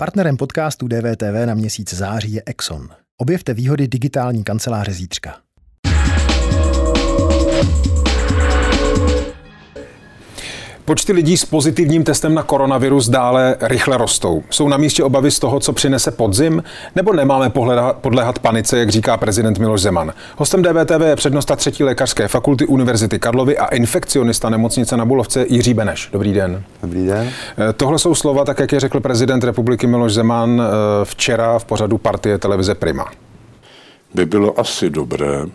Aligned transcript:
Partnerem 0.00 0.36
podcastu 0.36 0.88
DVTV 0.88 1.46
na 1.46 1.54
měsíc 1.54 1.94
září 1.94 2.32
je 2.32 2.42
Exxon. 2.46 2.88
Objevte 3.16 3.54
výhody 3.54 3.88
digitální 3.88 4.44
kanceláře 4.44 4.92
zítřka. 4.92 5.36
Počty 10.88 11.12
lidí 11.12 11.36
s 11.36 11.44
pozitivním 11.44 12.04
testem 12.04 12.34
na 12.34 12.42
koronavirus 12.42 13.08
dále 13.08 13.56
rychle 13.60 13.96
rostou. 13.96 14.42
Jsou 14.50 14.68
na 14.68 14.76
místě 14.76 15.04
obavy 15.04 15.30
z 15.30 15.38
toho, 15.38 15.60
co 15.60 15.72
přinese 15.72 16.10
podzim, 16.10 16.62
nebo 16.96 17.12
nemáme 17.12 17.50
podléhat 18.00 18.38
panice, 18.38 18.78
jak 18.78 18.88
říká 18.88 19.16
prezident 19.16 19.58
Miloš 19.58 19.80
Zeman. 19.80 20.12
Hostem 20.36 20.62
DVTV 20.62 21.00
je 21.04 21.16
přednosta 21.16 21.56
třetí 21.56 21.84
lékařské 21.84 22.28
fakulty 22.28 22.66
Univerzity 22.66 23.18
Karlovy 23.18 23.58
a 23.58 23.66
infekcionista 23.66 24.50
nemocnice 24.50 24.96
na 24.96 25.04
Bulovce 25.04 25.46
Jiří 25.48 25.74
Beneš. 25.74 26.08
Dobrý 26.12 26.32
den. 26.32 26.62
Dobrý 26.82 27.06
den. 27.06 27.30
Eh, 27.30 27.72
tohle 27.72 27.98
jsou 27.98 28.14
slova, 28.14 28.44
tak 28.44 28.58
jak 28.58 28.72
je 28.72 28.80
řekl 28.80 29.00
prezident 29.00 29.44
republiky 29.44 29.86
Miloš 29.86 30.12
Zeman 30.12 30.62
eh, 30.62 31.04
včera 31.04 31.58
v 31.58 31.64
pořadu 31.64 31.98
partie 31.98 32.38
televize 32.38 32.74
Prima. 32.74 33.06
By 34.14 34.26
bylo 34.26 34.60
asi 34.60 34.90
dobré, 34.90 35.46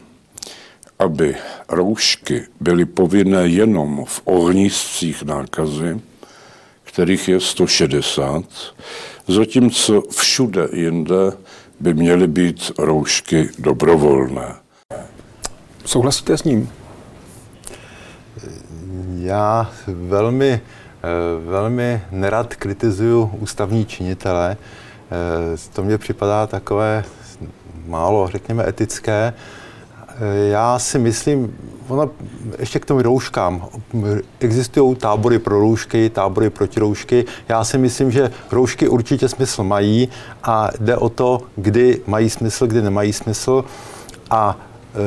aby 1.04 1.36
roušky 1.70 2.44
byly 2.60 2.86
povinné 2.86 3.48
jenom 3.48 4.06
v 4.06 4.22
ohniscích 4.26 5.24
nákazy, 5.24 6.00
kterých 6.84 7.28
je 7.28 7.40
160, 7.40 8.44
zatímco 9.28 10.02
všude 10.02 10.68
jinde 10.74 11.32
by 11.80 11.94
měly 11.94 12.28
být 12.28 12.72
roušky 12.78 13.50
dobrovolné. 13.60 14.56
Souhlasíte 15.86 16.38
s 16.38 16.44
ním? 16.44 16.72
Já 19.18 19.72
velmi, 19.88 20.52
eh, 20.52 20.60
velmi 21.46 22.02
nerad 22.12 22.56
kritizuju 22.56 23.32
ústavní 23.40 23.86
činitele. 23.86 24.58
Eh, 24.58 25.58
to 25.74 25.84
mně 25.84 25.98
připadá 25.98 26.48
takové 26.48 27.04
málo, 27.86 28.28
řekněme, 28.28 28.64
etické. 28.68 29.34
Já 30.52 30.80
si 30.80 31.00
myslím, 31.00 31.58
ona, 31.88 32.10
ještě 32.60 32.80
k 32.80 32.86
tomu 32.86 33.02
rouškám. 33.02 33.68
Existují 34.40 34.96
tábory 34.96 35.40
pro 35.40 35.60
roušky, 35.60 36.10
tábory 36.10 36.50
proti 36.50 36.80
roušky. 36.80 37.26
Já 37.50 37.64
si 37.64 37.78
myslím, 37.78 38.12
že 38.12 38.32
roušky 38.52 38.88
určitě 38.88 39.30
smysl 39.30 39.64
mají 39.64 40.10
a 40.44 40.70
jde 40.80 40.98
o 40.98 41.10
to, 41.10 41.42
kdy 41.56 42.02
mají 42.08 42.30
smysl, 42.30 42.68
kdy 42.68 42.82
nemají 42.82 43.14
smysl. 43.14 43.66
A 44.30 44.58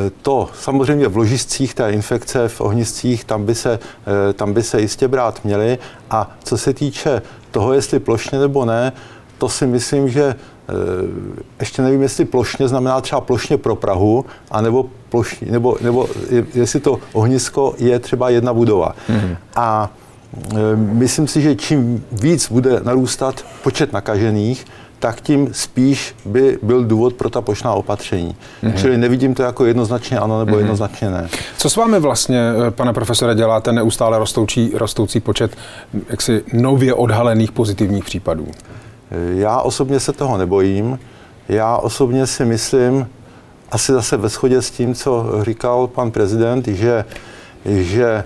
e, 0.07 0.11
to 0.11 0.49
samozřejmě 0.61 1.09
v 1.09 1.17
ložiscích 1.17 1.75
té 1.75 1.93
infekce, 1.93 2.49
v 2.49 2.61
ohniscích, 2.61 3.25
tam 3.25 3.45
by, 3.45 3.55
se, 3.55 3.79
e, 4.31 4.33
tam 4.33 4.53
by 4.53 4.62
se 4.62 4.81
jistě 4.81 5.09
brát 5.09 5.45
měly. 5.45 5.79
A 6.11 6.37
co 6.45 6.59
se 6.59 6.73
týče 6.73 7.23
toho, 7.51 7.73
jestli 7.73 7.99
plošně 7.99 8.39
nebo 8.39 8.65
ne, 8.65 8.93
to 9.39 9.48
si 9.48 9.67
myslím, 9.67 10.09
že 10.09 10.34
Eh, 10.69 11.42
ještě 11.61 11.83
nevím, 11.83 12.03
jestli 12.03 12.25
plošně 12.25 12.69
znamená 12.69 13.01
třeba 13.01 13.20
plošně 13.20 13.56
pro 13.56 13.77
Prahu, 13.77 14.25
anebo 14.51 14.87
plošně, 15.09 15.51
nebo, 15.51 15.77
nebo 15.81 16.09
jestli 16.55 16.81
to 16.81 16.98
ohnisko 17.12 17.75
je 17.78 17.98
třeba 17.98 18.31
jedna 18.31 18.55
budova. 18.55 18.95
Mm-hmm. 19.11 19.37
A 19.56 19.91
eh, 20.51 20.56
myslím 20.77 21.28
si, 21.28 21.43
že 21.43 21.55
čím 21.55 22.05
víc 22.12 22.51
bude 22.51 22.81
narůstat 22.81 23.45
počet 23.62 23.93
nakažených, 23.93 24.67
tak 24.98 25.20
tím 25.20 25.48
spíš 25.53 26.15
by 26.25 26.59
byl 26.62 26.84
důvod 26.84 27.15
pro 27.15 27.31
ta 27.31 27.41
plošná 27.41 27.73
opatření. 27.73 28.37
Mm-hmm. 28.62 28.75
Čili 28.75 28.98
nevidím 28.98 29.34
to 29.34 29.43
jako 29.43 29.67
jednoznačně 29.67 30.19
ano 30.19 30.39
nebo 30.39 30.53
mm-hmm. 30.53 30.59
jednoznačně 30.59 31.11
ne. 31.11 31.28
Co 31.59 31.71
s 31.71 31.77
vámi 31.77 32.00
vlastně, 32.00 32.41
eh, 32.69 32.71
pane 32.71 32.93
profesore, 32.93 33.34
dělá 33.34 33.61
ten 33.61 33.75
neustále 33.75 34.19
rostoucí, 34.19 34.71
rostoucí 34.75 35.21
počet 35.21 35.56
jaksi 36.09 36.45
nově 36.53 36.95
odhalených 36.95 37.53
pozitivních 37.53 38.05
případů? 38.05 38.47
Já 39.11 39.61
osobně 39.61 40.01
se 40.01 40.12
toho 40.12 40.39
nebojím. 40.39 40.99
Já 41.49 41.77
osobně 41.77 42.27
si 42.27 42.45
myslím, 42.45 43.09
asi 43.71 43.93
zase 43.93 44.17
ve 44.17 44.29
shodě 44.29 44.62
s 44.62 44.71
tím, 44.71 44.95
co 44.95 45.27
říkal 45.43 45.87
pan 45.87 46.11
prezident, 46.11 46.69
že, 46.69 47.05
že 47.65 48.25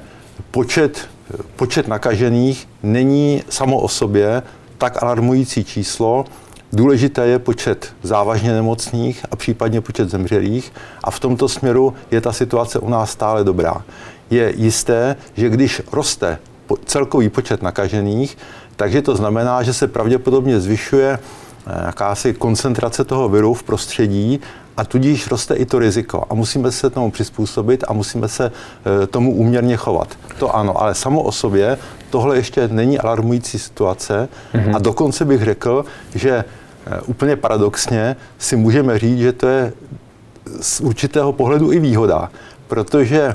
počet, 0.50 1.08
počet 1.56 1.88
nakažených 1.88 2.68
není 2.82 3.42
samo 3.48 3.80
o 3.80 3.88
sobě 3.88 4.42
tak 4.78 5.02
alarmující 5.02 5.64
číslo. 5.64 6.24
Důležité 6.72 7.26
je 7.26 7.38
počet 7.38 7.92
závažně 8.02 8.52
nemocných 8.52 9.26
a 9.30 9.36
případně 9.36 9.80
počet 9.80 10.10
zemřelých 10.10 10.72
a 11.04 11.10
v 11.10 11.20
tomto 11.20 11.48
směru 11.48 11.94
je 12.10 12.20
ta 12.20 12.32
situace 12.32 12.78
u 12.78 12.88
nás 12.88 13.10
stále 13.10 13.44
dobrá. 13.44 13.84
Je 14.30 14.52
jisté, 14.56 15.16
že 15.34 15.48
když 15.48 15.82
roste 15.92 16.38
celkový 16.84 17.28
počet 17.28 17.62
nakažených, 17.62 18.38
takže 18.80 19.02
to 19.02 19.16
znamená, 19.16 19.62
že 19.62 19.72
se 19.72 19.86
pravděpodobně 19.86 20.60
zvyšuje 20.60 21.18
eh, 21.18 21.86
jakási 21.86 22.34
koncentrace 22.34 23.04
toho 23.04 23.28
viru 23.28 23.54
v 23.54 23.62
prostředí 23.62 24.40
a 24.76 24.84
tudíž 24.84 25.26
roste 25.26 25.54
i 25.54 25.66
to 25.66 25.78
riziko. 25.78 26.24
A 26.30 26.34
musíme 26.34 26.72
se 26.72 26.90
tomu 26.90 27.10
přizpůsobit 27.10 27.84
a 27.88 27.92
musíme 27.92 28.28
se 28.28 28.52
eh, 29.02 29.06
tomu 29.06 29.34
úměrně 29.34 29.76
chovat. 29.76 30.08
To 30.38 30.56
ano, 30.56 30.80
ale 30.80 30.94
samo 30.94 31.22
o 31.22 31.32
sobě 31.32 31.78
tohle 32.10 32.36
ještě 32.36 32.68
není 32.68 32.98
alarmující 32.98 33.58
situace 33.58 34.28
mm-hmm. 34.54 34.76
a 34.76 34.78
dokonce 34.78 35.24
bych 35.24 35.44
řekl, 35.44 35.84
že 36.14 36.30
eh, 36.86 37.00
úplně 37.06 37.36
paradoxně 37.36 38.16
si 38.38 38.56
můžeme 38.56 38.98
říct, 38.98 39.18
že 39.18 39.32
to 39.32 39.46
je 39.48 39.72
z 40.60 40.80
určitého 40.80 41.32
pohledu 41.32 41.72
i 41.72 41.78
výhoda, 41.78 42.30
protože 42.68 43.34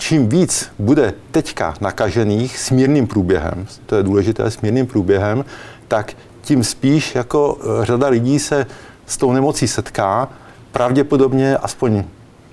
čím 0.00 0.28
víc 0.28 0.72
bude 0.78 1.14
teďka 1.30 1.74
nakažených 1.80 2.58
smírným 2.58 3.06
průběhem, 3.06 3.66
to 3.86 3.96
je 3.96 4.02
důležité, 4.02 4.50
smírným 4.50 4.86
průběhem, 4.86 5.44
tak 5.88 6.12
tím 6.42 6.64
spíš 6.64 7.14
jako 7.14 7.58
eh, 7.60 7.86
řada 7.86 8.08
lidí 8.08 8.38
se 8.38 8.66
s 9.06 9.16
tou 9.16 9.32
nemocí 9.32 9.68
setká, 9.68 10.28
pravděpodobně 10.72 11.56
aspoň 11.56 12.04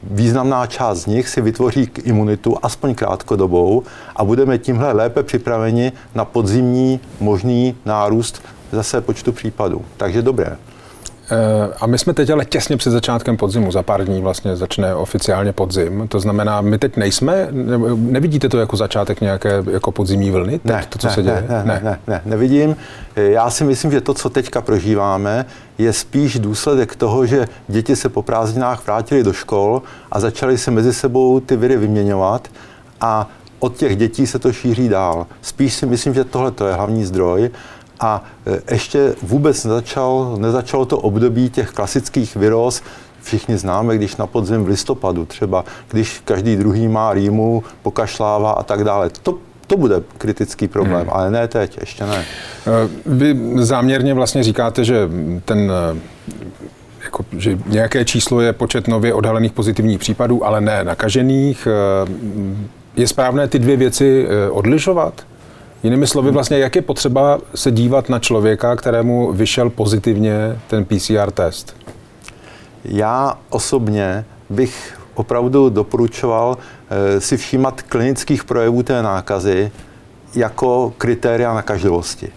významná 0.03 0.65
část 0.65 0.97
z 0.97 1.05
nich 1.05 1.29
si 1.29 1.41
vytvoří 1.41 1.89
imunitu, 2.03 2.57
aspoň 2.61 2.95
krátkodobou, 2.95 3.83
a 4.15 4.23
budeme 4.23 4.57
tímhle 4.57 4.91
lépe 4.91 5.23
připraveni 5.23 5.91
na 6.15 6.25
podzimní 6.25 6.99
možný 7.19 7.75
nárůst 7.85 8.41
zase 8.71 9.01
počtu 9.01 9.31
případů. 9.31 9.85
Takže 9.97 10.21
dobré. 10.21 10.57
Eh, 11.31 11.73
a 11.81 11.88
my 11.88 11.97
jsme 11.97 12.13
teď 12.13 12.29
ale 12.29 12.45
těsně 12.45 12.77
před 12.77 12.91
začátkem 12.91 13.38
podzimu, 13.38 13.71
za 13.71 13.83
pár 13.83 14.05
dní 14.05 14.21
vlastně 14.21 14.55
začne 14.55 14.95
oficiálně 14.95 15.53
podzim. 15.53 16.07
To 16.07 16.19
znamená, 16.19 16.61
my 16.61 16.77
teď 16.77 16.97
nejsme, 16.97 17.47
nevidíte 17.95 18.49
to 18.49 18.59
jako 18.59 18.77
začátek 18.77 19.21
nějaké 19.21 19.63
jako 19.71 19.91
podzimní 19.91 20.31
vlny? 20.31 20.51
Teď, 20.51 20.65
ne, 20.65 20.85
to, 20.89 20.99
co 20.99 21.07
ne, 21.07 21.13
se 21.13 21.23
děje? 21.23 21.45
Ne, 21.49 21.63
ne, 21.65 21.81
ne, 21.83 21.99
ne, 22.07 22.21
nevidím. 22.25 22.75
Eh, 23.15 23.21
já 23.21 23.49
si 23.49 23.63
myslím, 23.63 23.91
že 23.91 24.01
to, 24.01 24.13
co 24.13 24.29
teďka 24.29 24.61
prožíváme, 24.61 25.45
je 25.77 25.93
spíš 25.93 26.39
důsledek 26.39 26.95
toho, 26.95 27.25
že 27.25 27.47
děti 27.67 27.95
se 27.95 28.09
po 28.09 28.21
prázdninách 28.21 28.85
vrátily 28.85 29.23
do 29.23 29.33
škol 29.33 29.81
a 30.11 30.19
začaly 30.19 30.57
se 30.57 30.71
mezi 30.71 30.94
sebou 30.94 31.39
ty 31.39 31.55
viry 31.55 31.77
vyměňovat 31.77 32.47
a 33.01 33.29
od 33.59 33.77
těch 33.77 33.95
dětí 33.95 34.27
se 34.27 34.39
to 34.39 34.53
šíří 34.53 34.89
dál. 34.89 35.27
Spíš 35.41 35.73
si 35.73 35.85
myslím, 35.85 36.13
že 36.13 36.23
tohle 36.23 36.51
to 36.51 36.67
je 36.67 36.73
hlavní 36.73 37.05
zdroj 37.05 37.49
a 37.99 38.23
e, 38.47 38.73
ještě 38.73 39.15
vůbec 39.21 39.65
nezačal, 39.65 40.35
nezačalo 40.37 40.85
to 40.85 40.97
období 40.97 41.49
těch 41.49 41.71
klasických 41.71 42.35
viroz, 42.35 42.81
všichni 43.21 43.57
známe, 43.57 43.95
když 43.95 44.15
na 44.15 44.27
podzim 44.27 44.63
v 44.63 44.67
listopadu 44.67 45.25
třeba, 45.25 45.65
když 45.91 46.21
každý 46.25 46.55
druhý 46.55 46.87
má 46.87 47.13
rýmu, 47.13 47.63
pokašlává 47.81 48.51
a 48.51 48.63
tak 48.63 48.83
dále. 48.83 49.09
To, 49.09 49.37
to 49.67 49.77
bude 49.77 50.03
kritický 50.17 50.67
problém, 50.67 51.01
hmm. 51.01 51.09
ale 51.11 51.31
ne 51.31 51.47
teď, 51.47 51.77
ještě 51.79 52.05
ne. 52.05 52.17
E, 52.17 52.25
vy 53.05 53.39
záměrně 53.55 54.13
vlastně 54.13 54.43
říkáte, 54.43 54.83
že 54.83 55.09
ten 55.45 55.71
e, 55.71 55.99
jako, 57.03 57.25
že 57.37 57.59
nějaké 57.67 58.05
číslo 58.05 58.41
je 58.41 58.53
počet 58.53 58.87
nově 58.87 59.13
odhalených 59.13 59.51
pozitivních 59.51 59.99
případů, 59.99 60.45
ale 60.45 60.61
ne 60.61 60.83
nakažených. 60.83 61.67
Je 62.95 63.07
správné 63.07 63.47
ty 63.47 63.59
dvě 63.59 63.77
věci 63.77 64.27
odlišovat? 64.51 65.25
Jinými 65.87 66.07
slovy, 66.07 66.31
vlastně, 66.31 66.57
jak 66.57 66.75
je 66.75 66.81
potřeba 66.81 67.39
se 67.55 67.71
dívat 67.71 68.09
na 68.09 68.19
člověka, 68.19 68.75
kterému 68.75 69.31
vyšel 69.33 69.69
pozitivně 69.69 70.59
ten 70.67 70.85
PCR 70.85 71.31
test? 71.31 71.75
Já 72.85 73.38
osobně 73.50 74.25
bych 74.50 75.00
opravdu 75.13 75.69
doporučoval 75.69 76.57
eh, 76.57 77.21
si 77.21 77.38
všímat 77.38 77.81
klinických 77.81 78.44
projevů 78.44 78.83
té 78.83 79.03
nákazy 79.03 79.71
jako 80.35 80.94
kritéria 80.97 81.53
nakažlivosti. 81.53 82.29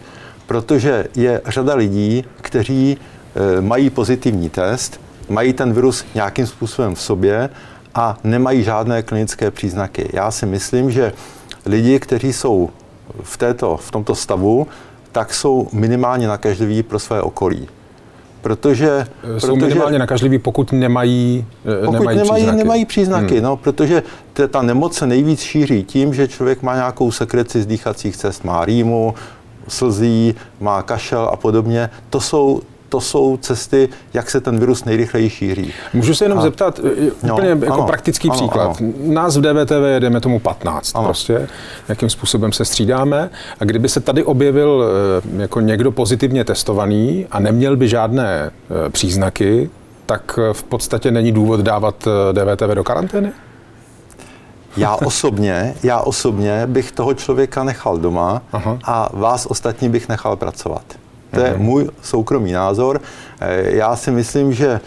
Protože 0.46 1.06
je 1.16 1.40
řada 1.46 1.75
lidí, 1.75 2.25
kteří 2.40 2.96
eh, 2.98 3.60
mají 3.60 3.90
pozitivní 3.90 4.50
test, 4.50 5.00
mají 5.28 5.52
ten 5.52 5.72
virus 5.72 6.04
nějakým 6.14 6.46
způsobem 6.46 6.94
v 6.94 7.02
sobě 7.02 7.50
a 7.94 8.19
nemají 8.25 8.62
žádné 8.62 9.02
klinické 9.02 9.50
příznaky. 9.50 10.08
Já 10.12 10.30
si 10.30 10.46
myslím, 10.46 10.90
že 10.90 11.12
lidi, 11.66 12.00
kteří 12.00 12.32
jsou 12.32 12.70
v, 13.22 13.36
této, 13.36 13.76
v 13.76 13.90
tomto 13.90 14.14
stavu, 14.14 14.66
tak 15.12 15.34
jsou 15.34 15.68
minimálně 15.72 16.28
nakažliví 16.28 16.82
pro 16.82 16.98
své 16.98 17.22
okolí. 17.22 17.68
Protože, 18.40 19.06
jsou 19.38 19.54
protože, 19.54 19.66
minimálně 19.66 19.98
nakažliví, 19.98 20.38
pokud 20.38 20.72
nemají, 20.72 21.46
eh, 21.82 21.86
pokud 21.86 21.92
nemají, 21.92 22.16
nemají 22.16 22.24
příznaky. 22.24 22.56
Nemají 22.56 22.84
příznaky 22.84 23.34
hmm. 23.34 23.44
no, 23.44 23.56
protože 23.56 24.02
t- 24.32 24.48
ta 24.48 24.62
nemoc 24.62 24.94
se 24.94 25.06
nejvíc 25.06 25.40
šíří 25.40 25.84
tím, 25.84 26.14
že 26.14 26.28
člověk 26.28 26.62
má 26.62 26.74
nějakou 26.74 27.10
sekreci 27.10 27.62
z 27.62 27.66
dýchacích 27.66 28.16
cest, 28.16 28.44
má 28.44 28.64
rýmu, 28.64 29.14
slzí, 29.68 30.34
má 30.60 30.82
kašel 30.82 31.30
a 31.32 31.36
podobně. 31.36 31.90
To 32.10 32.20
jsou 32.20 32.62
to 32.90 33.00
jsou 33.00 33.37
cesty, 33.37 33.88
jak 34.14 34.31
se 34.31 34.40
ten 34.40 34.58
virus 34.58 34.84
nejrychleji 34.84 35.31
šíří. 35.31 35.72
Můžu 35.94 36.14
se 36.14 36.25
jenom 36.25 36.38
a, 36.38 36.42
zeptat, 36.42 36.81
no, 37.22 37.34
úplně 37.34 37.48
jako 37.48 37.72
ano, 37.72 37.87
praktický 37.87 38.28
ano, 38.31 38.37
příklad. 38.38 38.76
Ano. 38.81 38.92
Nás 39.04 39.37
v 39.37 39.40
DVTV 39.40 39.84
jedeme 39.87 40.20
tomu 40.20 40.38
15 40.38 40.96
ano. 40.96 41.04
prostě, 41.04 41.48
jakým 41.88 42.10
způsobem 42.10 42.52
se 42.52 42.64
střídáme 42.64 43.31
a 43.60 43.64
kdyby 43.64 43.88
se 43.88 44.00
tady 44.00 44.25
objevil 44.25 44.84
eh, 44.84 45.42
jako 45.42 45.60
někdo 45.60 45.92
pozitivně 45.92 46.44
testovaný 46.44 47.26
a 47.31 47.40
neměl 47.40 47.76
by 47.76 47.88
žádné 47.88 48.50
eh, 48.50 48.90
příznaky, 48.90 49.70
tak 50.06 50.38
v 50.52 50.62
podstatě 50.62 51.10
není 51.10 51.32
důvod 51.32 51.60
dávat 51.60 52.08
DVTV 52.32 52.75
do 52.75 52.84
karantény? 52.84 53.32
Já 54.76 54.96
osobně, 54.96 55.75
já 55.82 56.00
osobně 56.00 56.66
bych 56.66 56.92
toho 56.92 57.14
člověka 57.14 57.64
nechal 57.64 57.98
doma 57.98 58.42
Aha. 58.52 58.78
a 58.84 59.08
vás 59.12 59.46
ostatní 59.46 59.88
bych 59.88 60.08
nechal 60.08 60.37
pracovat. 60.37 61.00
To 61.30 61.40
je 61.40 61.50
mhm. 61.50 61.62
můj 61.62 61.88
soukromý 62.02 62.52
názor. 62.52 63.00
Eh, 63.40 63.76
já 63.76 63.96
si 63.96 64.10
myslím, 64.10 64.52
že 64.52 64.68
eh, 64.70 64.80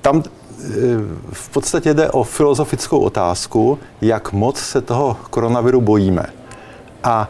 tam 0.00 0.22
eh, 0.22 0.70
v 1.32 1.48
podstatě 1.48 1.94
jde 1.94 2.10
o 2.10 2.22
filozofickou 2.22 2.98
otázku, 2.98 3.78
jak 4.00 4.32
moc 4.32 4.58
se 4.58 4.80
toho 4.80 5.16
koronaviru 5.30 5.80
bojíme. 5.80 6.26
A 7.04 7.28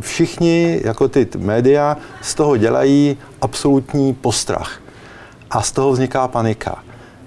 všichni, 0.00 0.80
jako 0.84 1.08
ty 1.08 1.28
média, 1.38 1.96
z 2.22 2.34
toho 2.34 2.56
dělají 2.56 3.16
absolutní 3.40 4.14
postrach. 4.14 4.80
A 5.50 5.62
z 5.62 5.72
toho 5.72 5.92
vzniká 5.92 6.28
panika. 6.28 6.82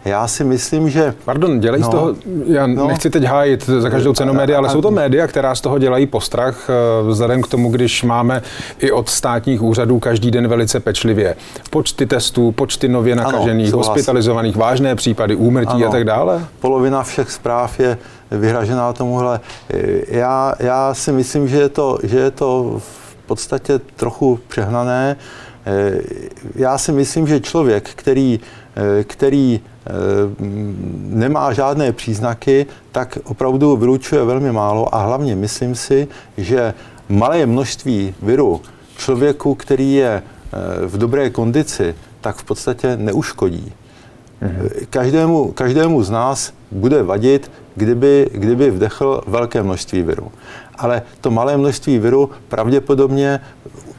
Já 0.06 0.28
si 0.28 0.44
myslím, 0.44 0.90
že... 0.90 1.14
Pardon, 1.26 1.60
dělají 1.60 1.82
no, 1.82 1.88
z 1.88 1.92
toho, 1.92 2.16
já 2.46 2.68
no, 2.68 2.88
nechci 2.88 3.10
teď 3.10 3.24
hájit 3.24 3.66
za 3.66 3.90
každou 3.90 4.14
cenu 4.14 4.34
média, 4.34 4.58
ale 4.58 4.70
jsou 4.70 4.82
to 4.82 4.92
média, 4.92 5.28
která 5.28 5.56
z 5.56 5.62
toho 5.62 5.80
dělají 5.80 6.06
postrach, 6.06 6.70
eh, 6.70 6.74
vzhledem 7.08 7.42
k 7.42 7.48
tomu, 7.48 7.72
když 7.72 8.04
máme 8.04 8.42
i 8.80 8.92
od 8.92 9.10
státních 9.10 9.62
úřadů 9.62 10.00
každý 10.00 10.32
den 10.32 10.48
velice 10.48 10.80
pečlivě 10.80 11.36
počty 11.70 12.06
testů, 12.06 12.52
počty 12.52 12.88
nově 12.88 13.16
nakažených, 13.16 13.74
ano, 13.74 13.78
hospitalizovaných, 13.78 14.56
vážné 14.56 14.96
případy, 14.96 15.36
úmrtí 15.36 15.74
ano, 15.74 15.88
a 15.88 15.92
tak 15.92 16.04
dále? 16.04 16.46
Polovina 16.60 17.04
všech 17.04 17.32
zpráv 17.32 17.80
je 17.80 17.98
vyhražená 18.32 18.94
tomuhle. 18.94 19.40
Já, 20.08 20.56
já 20.60 20.94
si 20.94 21.12
myslím, 21.12 21.48
že 21.48 21.58
je, 21.58 21.70
to, 21.70 21.98
že 22.04 22.20
je 22.20 22.32
to 22.32 22.76
v 22.78 23.16
podstatě 23.26 23.80
trochu 23.96 24.40
přehnané. 24.48 25.16
Eh, 25.66 26.02
já 26.56 26.78
si 26.78 26.92
myslím, 26.92 27.28
že 27.28 27.40
člověk, 27.40 27.90
který, 27.90 28.40
eh, 28.40 28.63
který 29.04 29.62
Eh, 29.86 29.92
nemá 31.00 31.54
žádné 31.54 31.92
příznaky, 31.92 32.66
tak 32.92 33.18
opravdu 33.24 33.78
vylučuje 33.78 34.24
velmi 34.24 34.52
málo 34.52 34.96
a 34.96 35.04
hlavně 35.04 35.36
myslím 35.36 35.76
si, 35.76 36.08
že 36.38 36.74
malé 37.10 37.46
množství 37.46 38.16
viru 38.22 38.62
člověku, 38.98 39.56
který 39.56 39.94
je 39.94 40.24
eh, 40.24 40.88
v 40.88 40.98
dobré 40.98 41.30
kondici, 41.30 41.96
tak 42.22 42.36
v 42.36 42.44
podstatě 42.44 42.98
neuškodí. 42.98 43.74
Mhm. 44.42 44.70
Každému, 44.90 45.52
každému 45.52 46.04
z 46.04 46.10
nás 46.10 46.54
bude 46.72 47.04
vadit, 47.04 47.52
kdyby, 47.76 48.30
kdyby 48.34 48.72
vdechl 48.72 49.22
velké 49.28 49.64
množství 49.64 50.02
viru. 50.02 50.32
Ale 50.78 51.02
to 51.22 51.32
malé 51.32 51.58
množství 51.58 52.00
viru 52.00 52.30
pravděpodobně 52.48 53.40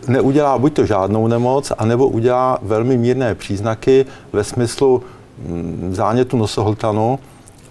neudělá 0.08 0.58
buď 0.58 0.72
to 0.72 0.86
žádnou 0.86 1.26
nemoc, 1.26 1.72
anebo 1.78 2.08
udělá 2.08 2.58
velmi 2.62 2.98
mírné 2.98 3.34
příznaky 3.34 4.06
ve 4.32 4.44
smyslu 4.44 5.02
Mm, 5.38 5.88
zánětu 5.94 6.36
nosohltanu 6.36 7.18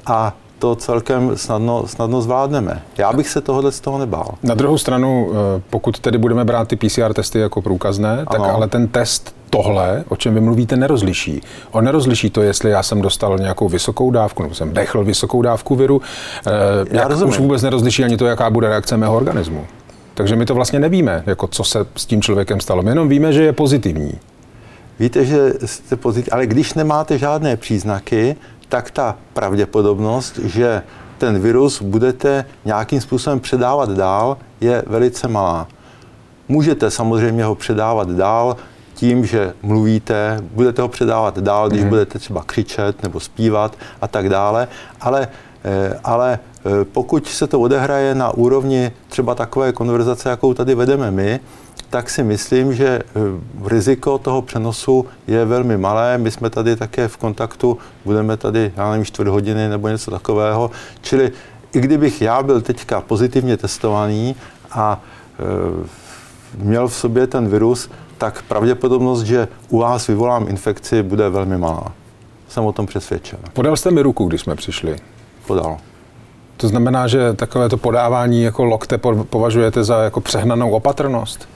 a 0.05 0.35
to 0.59 0.75
celkem 0.75 1.37
snadno, 1.37 1.87
snadno 1.87 2.21
zvládneme. 2.21 2.81
Já 2.97 3.13
bych 3.13 3.29
se 3.29 3.41
tohohle 3.41 3.71
z 3.71 3.79
toho 3.79 3.97
nebál. 3.97 4.35
Na 4.43 4.55
druhou 4.55 4.77
stranu, 4.77 5.31
eh, 5.31 5.61
pokud 5.69 5.99
tedy 5.99 6.17
budeme 6.17 6.45
brát 6.45 6.67
ty 6.67 6.75
PCR 6.75 7.13
testy 7.13 7.39
jako 7.39 7.61
průkazné, 7.61 8.11
ano. 8.11 8.25
tak 8.25 8.41
ale 8.41 8.67
ten 8.67 8.87
test 8.87 9.35
tohle, 9.49 10.03
o 10.09 10.15
čem 10.15 10.33
vy 10.33 10.41
mluvíte, 10.41 10.75
nerozliší. 10.75 11.41
On 11.71 11.83
nerozliší 11.85 12.29
to, 12.29 12.41
jestli 12.41 12.71
já 12.71 12.83
jsem 12.83 13.01
dostal 13.01 13.37
nějakou 13.37 13.69
vysokou 13.69 14.11
dávku, 14.11 14.43
nebo 14.43 14.55
jsem 14.55 14.73
dechl 14.73 15.03
vysokou 15.03 15.41
dávku 15.41 15.75
viru, 15.75 16.01
eh, 16.47 16.51
já 16.91 17.01
jak 17.01 17.09
rozumím. 17.09 17.29
už 17.29 17.39
vůbec 17.39 17.61
nerozliší 17.61 18.03
ani 18.03 18.17
to, 18.17 18.25
jaká 18.25 18.49
bude 18.49 18.69
reakce 18.69 18.97
mého 18.97 19.15
organismu. 19.15 19.65
Takže 20.13 20.35
my 20.35 20.45
to 20.45 20.55
vlastně 20.55 20.79
nevíme, 20.79 21.23
jako 21.25 21.47
co 21.47 21.63
se 21.63 21.85
s 21.95 22.05
tím 22.05 22.21
člověkem 22.21 22.59
stalo. 22.59 22.83
My 22.83 22.91
jenom 22.91 23.09
víme, 23.09 23.33
že 23.33 23.43
je 23.43 23.53
pozitivní 23.53 24.19
víte, 24.99 25.25
že 25.25 25.53
jste 25.65 25.95
pozitivní, 25.95 26.31
ale 26.31 26.47
když 26.47 26.73
nemáte 26.73 27.17
žádné 27.17 27.57
příznaky, 27.57 28.35
tak 28.69 28.91
ta 28.91 29.17
pravděpodobnost, 29.33 30.39
že 30.39 30.81
ten 31.17 31.39
virus 31.39 31.81
budete 31.81 32.45
nějakým 32.65 33.01
způsobem 33.01 33.39
předávat 33.39 33.89
dál, 33.89 34.37
je 34.61 34.83
velice 34.87 35.27
malá. 35.27 35.67
Můžete 36.47 36.91
samozřejmě 36.91 37.43
ho 37.43 37.55
předávat 37.55 38.09
dál 38.09 38.57
tím, 38.93 39.25
že 39.25 39.53
mluvíte, 39.61 40.39
budete 40.53 40.81
ho 40.81 40.87
předávat 40.87 41.39
dál, 41.39 41.69
když 41.69 41.83
mm. 41.83 41.89
budete 41.89 42.19
třeba 42.19 42.43
křičet 42.43 43.03
nebo 43.03 43.19
zpívat 43.19 43.77
a 44.01 44.07
tak 44.07 44.29
dále, 44.29 44.67
ale, 45.01 45.27
eh, 45.63 45.99
ale 46.03 46.39
pokud 46.83 47.27
se 47.27 47.47
to 47.47 47.59
odehraje 47.59 48.15
na 48.15 48.31
úrovni 48.31 48.91
třeba 49.07 49.35
takové 49.35 49.71
konverzace, 49.71 50.29
jakou 50.29 50.53
tady 50.53 50.75
vedeme 50.75 51.11
my, 51.11 51.39
tak 51.89 52.09
si 52.09 52.23
myslím, 52.23 52.73
že 52.73 52.87
eh, 52.87 53.69
riziko 53.69 54.17
toho 54.17 54.41
přenosu 54.41 55.05
je 55.27 55.45
velmi 55.45 55.77
malé. 55.77 56.17
My 56.17 56.31
jsme 56.31 56.49
tady 56.49 56.75
také 56.75 57.07
v 57.07 57.17
kontaktu, 57.17 57.77
budeme 58.05 58.37
tady, 58.37 58.73
já 58.77 58.91
nevím, 58.91 59.05
čtvrt 59.05 59.27
hodiny 59.27 59.69
nebo 59.69 59.87
něco 59.87 60.11
takového. 60.11 60.71
Čili 61.01 61.31
i 61.73 61.79
kdybych 61.79 62.21
já 62.21 62.43
byl 62.43 62.61
teďka 62.61 63.01
pozitivně 63.01 63.57
testovaný 63.57 64.35
a 64.71 65.01
e, 65.39 66.63
měl 66.63 66.87
v 66.87 66.95
sobě 66.95 67.27
ten 67.27 67.47
virus, 67.47 67.89
tak 68.17 68.41
pravděpodobnost, 68.41 69.21
že 69.21 69.47
u 69.69 69.77
vás 69.77 70.07
vyvolám 70.07 70.47
infekci, 70.47 71.03
bude 71.03 71.29
velmi 71.29 71.57
malá. 71.57 71.91
Jsem 72.49 72.65
o 72.65 72.71
tom 72.71 72.85
přesvědčen. 72.85 73.39
Podal 73.53 73.77
jste 73.77 73.91
mi 73.91 74.01
ruku, 74.01 74.25
když 74.25 74.41
jsme 74.41 74.55
přišli? 74.55 74.95
Podal. 75.47 75.77
To 76.63 76.67
znamená, 76.67 77.07
že 77.07 77.33
takovéto 77.33 77.77
podávání 77.77 78.43
jako 78.43 78.63
lokte 78.63 78.97
považujete 79.29 79.83
za 79.83 80.03
jako 80.03 80.21
přehnanou 80.21 80.71
opatrnost? 80.71 81.49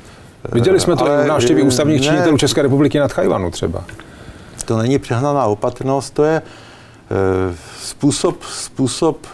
Viděli 0.51 0.79
jsme 0.79 0.95
to 0.95 1.05
Ale, 1.05 1.23
u 1.23 1.27
návštěvy 1.27 1.61
ústavních 1.61 2.01
činitelů 2.01 2.37
České 2.37 2.61
republiky 2.61 2.99
nad 2.99 3.11
Chajvanu 3.11 3.51
třeba. 3.51 3.83
To 4.65 4.77
není 4.77 4.99
přehnaná 4.99 5.45
opatrnost, 5.45 6.13
to 6.13 6.23
je 6.23 6.35
e, 6.35 6.41
způsob, 7.81 8.43
způsob, 8.43 9.27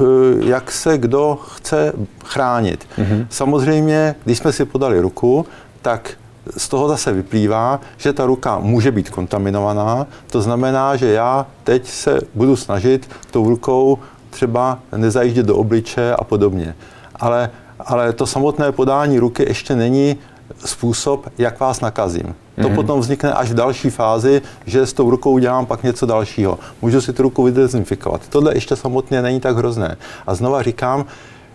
jak 0.46 0.72
se 0.72 0.98
kdo 0.98 1.40
chce 1.56 1.94
chránit. 2.25 2.88
Mm-hmm. 2.98 3.28
Samozřejmě, 3.30 4.16
když 4.24 4.38
jsme 4.38 4.52
si 4.52 4.66
podali 4.66 5.00
ruku, 5.00 5.46
tak 5.81 6.12
z 6.58 6.70
toho 6.70 6.88
zase 6.88 7.14
vyplývá, 7.14 7.80
že 7.98 8.13
ta 8.13 8.25
ruka 8.25 8.60
může 8.60 8.92
být 8.92 9.10
kontaminovaná. 9.10 10.08
To 10.32 10.42
znamená, 10.42 10.96
že 10.96 11.12
já 11.12 11.46
teď 11.63 11.88
se 11.88 12.20
budu 12.34 12.56
snažit 12.56 13.10
tou 13.32 13.50
rukou 13.50 14.00
třeba 14.34 14.80
nezajíždět 14.96 15.46
do 15.46 15.56
obliče 15.56 16.16
a 16.16 16.24
podobně. 16.24 16.75
Ale, 17.16 17.50
ale 17.80 18.13
to 18.13 18.28
samotné 18.28 18.72
podání 18.72 19.20
ruky 19.20 19.44
ještě 19.48 19.75
není 19.75 20.18
způsob, 20.66 21.30
jak 21.38 21.60
vás 21.60 21.82
nakazím. 21.82 22.36
To 22.56 22.62
mm-hmm. 22.62 22.75
potom 22.75 23.00
vznikne 23.00 23.34
až 23.34 23.52
v 23.52 23.54
další 23.54 23.90
fázi, 23.90 24.42
že 24.66 24.86
s 24.86 24.94
tou 24.94 25.10
rukou 25.10 25.38
dělám 25.38 25.66
pak 25.66 25.84
něco 25.84 26.06
dalšího. 26.06 26.60
Můžu 26.82 27.02
si 27.02 27.13
tu 27.13 27.24
ruku 27.24 27.44
vydezinfikovat. 27.44 28.22
Tohle 28.30 28.56
ještě 28.56 28.75
samotně 28.75 29.22
není 29.22 29.40
tak 29.40 29.58
hrozné. 29.58 29.98
A 30.28 30.36
znova 30.36 30.62
říkám, 30.62 31.06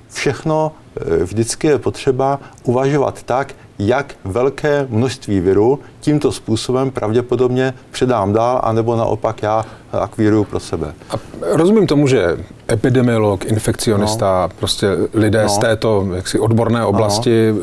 všechno 0.08 0.72
e, 0.96 1.24
vždycky 1.24 1.66
je 1.66 1.78
potřeba 1.78 2.40
uvažovat 2.64 3.22
tak, 3.22 3.54
jak 3.78 4.14
velké 4.24 4.86
množství 4.90 5.40
viru 5.40 5.80
tímto 6.00 6.32
způsobem 6.32 6.90
pravděpodobně 6.90 7.74
předám 7.90 8.32
dál, 8.32 8.60
anebo 8.64 8.96
naopak 8.96 9.42
já 9.42 9.64
akvíruju 9.92 10.44
pro 10.44 10.60
sebe. 10.60 10.92
A 11.10 11.14
rozumím 11.40 11.86
tomu, 11.86 12.06
že 12.06 12.36
epidemiolog, 12.72 13.44
infekcionista, 13.44 14.48
no. 14.50 14.56
prostě 14.58 14.88
lidé 15.14 15.42
no. 15.42 15.48
z 15.48 15.58
této 15.58 16.08
jaksi 16.14 16.38
odborné 16.38 16.84
oblasti 16.84 17.52
no. 17.52 17.60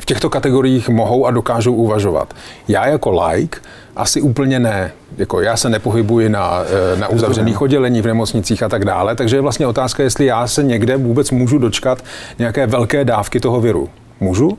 v 0.00 0.04
těchto 0.04 0.30
kategoriích 0.30 0.88
mohou 0.88 1.26
a 1.26 1.30
dokážou 1.30 1.74
uvažovat. 1.74 2.34
Já 2.68 2.86
jako 2.86 3.22
like 3.22 3.58
asi 3.96 4.20
úplně 4.20 4.60
ne. 4.60 4.92
Jako 5.18 5.40
já 5.40 5.56
se 5.56 5.70
nepohybuji 5.70 6.28
na, 6.28 6.62
eh, 6.94 6.96
na 7.00 7.08
uzavřených 7.08 7.60
oddělení 7.60 8.02
v 8.02 8.06
nemocnicích 8.06 8.62
a 8.62 8.68
tak 8.68 8.84
dále, 8.84 9.16
takže 9.16 9.36
je 9.36 9.40
vlastně 9.40 9.66
otázka, 9.66 10.02
jestli 10.02 10.26
já 10.26 10.46
se 10.46 10.62
někde 10.62 10.96
vůbec 10.96 11.30
můžu 11.30 11.58
dočkat 11.58 12.04
nějaké 12.38 12.66
velké 12.66 13.04
dávky 13.04 13.40
toho 13.40 13.60
viru. 13.60 13.88
Můžu? 14.20 14.58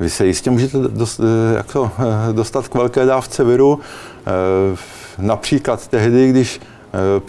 Vy 0.00 0.10
se 0.10 0.26
jistě 0.26 0.50
můžete 0.50 0.78
dost, 0.78 1.20
eh, 1.20 1.56
jako, 1.56 1.90
eh, 1.98 2.32
dostat 2.32 2.68
k 2.68 2.74
velké 2.74 3.06
dávce 3.06 3.44
viru, 3.44 3.80
eh, 4.26 4.76
například 5.18 5.88
tehdy, 5.88 6.30
když 6.30 6.60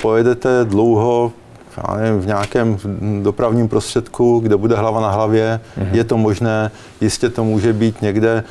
pojedete 0.02 0.66
dlouho 0.66 1.32
já 1.78 1.98
nevím, 1.98 2.20
v 2.22 2.26
nějakém 2.26 2.78
dopravním 3.24 3.68
prostředku, 3.68 4.40
kde 4.40 4.58
bude 4.58 4.76
hlava 4.76 5.02
na 5.02 5.12
hlavě, 5.12 5.60
mm-hmm. 5.78 5.96
je 5.96 6.04
to 6.04 6.18
možné, 6.18 6.72
jistě 7.02 7.30
to 7.30 7.44
může 7.44 7.74
být 7.74 8.02
někde 8.02 8.44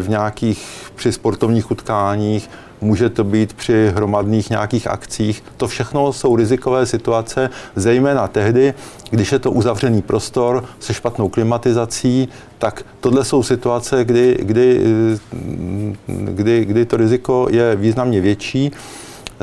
v 0.00 0.08
nějakých 0.08 0.90
při 0.94 1.12
sportovních 1.12 1.70
utkáních, 1.70 2.50
může 2.80 3.08
to 3.08 3.24
být 3.24 3.52
při 3.52 3.92
hromadných 3.94 4.50
nějakých 4.50 4.86
akcích. 4.86 5.42
To 5.56 5.68
všechno 5.68 6.12
jsou 6.12 6.36
rizikové 6.36 6.86
situace, 6.86 7.50
zejména 7.76 8.28
tehdy, 8.28 8.74
když 9.10 9.32
je 9.32 9.38
to 9.38 9.50
uzavřený 9.50 10.02
prostor 10.02 10.64
se 10.80 10.94
špatnou 10.94 11.28
klimatizací, 11.28 12.28
tak 12.58 12.84
tohle 13.00 13.24
jsou 13.24 13.42
situace, 13.42 14.04
kdy, 14.04 14.38
kdy, 14.42 14.80
kdy, 16.06 16.64
kdy 16.64 16.84
to 16.84 16.96
riziko 16.96 17.46
je 17.50 17.76
významně 17.76 18.20
větší. 18.20 18.70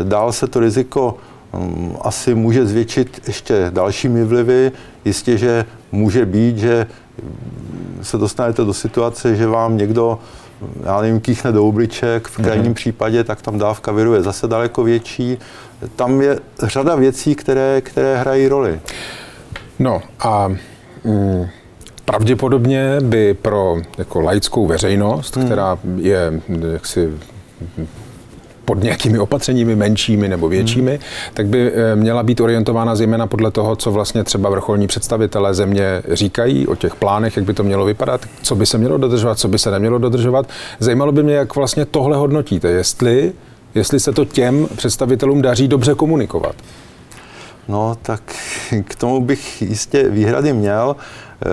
Dál 0.04 0.32
se 0.32 0.48
to 0.48 0.60
riziko 0.60 1.18
um, 1.52 1.98
asi 2.02 2.36
může 2.36 2.66
zvětšit 2.66 3.22
ještě 3.28 3.68
dalšími 3.70 4.24
vlivy. 4.26 4.72
Jistě, 5.06 5.38
že 5.38 5.66
může 5.92 6.26
být, 6.26 6.58
že 6.58 6.88
se 8.02 8.18
dostanete 8.18 8.66
do 8.66 8.74
situace, 8.74 9.36
že 9.36 9.48
vám 9.48 9.78
někdo 9.78 10.20
já 10.84 11.02
nevím, 11.02 11.20
kýchne 11.20 11.52
do 11.52 11.66
obliček, 11.66 12.28
v 12.28 12.36
krajním 12.36 12.72
mm-hmm. 12.72 12.74
případě, 12.74 13.24
tak 13.24 13.42
tam 13.42 13.58
dávka 13.58 13.92
viru 13.92 14.14
je 14.14 14.22
zase 14.22 14.48
daleko 14.48 14.84
větší. 14.84 15.38
Tam 15.96 16.22
je 16.22 16.40
řada 16.64 16.96
věcí, 16.96 17.36
které, 17.36 17.82
které 17.82 18.18
hrají 18.18 18.48
roli. 18.48 18.80
No 19.80 20.02
a 20.20 20.48
mm, 21.04 21.48
pravděpodobně 22.06 22.98
by 23.02 23.34
pro 23.34 23.78
jako 23.98 24.22
laickou 24.22 24.68
veřejnost, 24.68 25.36
hmm. 25.36 25.46
která 25.46 25.78
je 25.98 26.42
jaksi 26.72 27.14
pod 28.66 28.84
nějakými 28.84 29.20
opatřeními 29.20 29.76
menšími 29.76 30.30
nebo 30.30 30.50
většími, 30.50 30.92
hmm. 30.92 31.00
tak 31.34 31.48
by 31.48 31.72
eh, 31.74 31.96
měla 31.96 32.24
být 32.24 32.42
orientována 32.42 32.96
zejména 32.96 33.28
podle 33.28 33.52
toho, 33.52 33.76
co 33.76 33.92
vlastně 33.92 34.24
třeba 34.24 34.50
vrcholní 34.50 34.88
představitelé 34.88 35.54
země 35.54 36.04
říkají 36.12 36.68
o 36.68 36.76
těch 36.76 36.96
plánech, 36.96 37.38
jak 37.38 37.46
by 37.46 37.54
to 37.54 37.64
mělo 37.64 37.86
vypadat, 37.86 38.22
co 38.42 38.56
by 38.56 38.66
se 38.66 38.78
mělo 38.78 38.98
dodržovat, 38.98 39.40
co 39.40 39.48
by 39.48 39.60
se 39.60 39.72
nemělo 39.72 39.98
dodržovat. 39.98 40.50
Zajímalo 40.80 41.12
by 41.12 41.24
mě, 41.24 41.34
jak 41.34 41.56
vlastně 41.56 41.86
tohle 41.86 42.18
hodnotíte, 42.18 42.68
jestli, 42.68 43.34
jestli 43.76 44.00
se 44.00 44.12
to 44.12 44.26
těm 44.26 44.68
představitelům 44.76 45.42
daří 45.42 45.68
dobře 45.68 45.94
komunikovat. 45.96 46.56
No, 47.68 47.98
tak 48.02 48.22
k 48.88 48.96
tomu 48.96 49.22
bych 49.22 49.62
jistě 49.62 50.10
výhrady 50.10 50.54
měl. 50.54 50.96
Eh, 50.96 51.48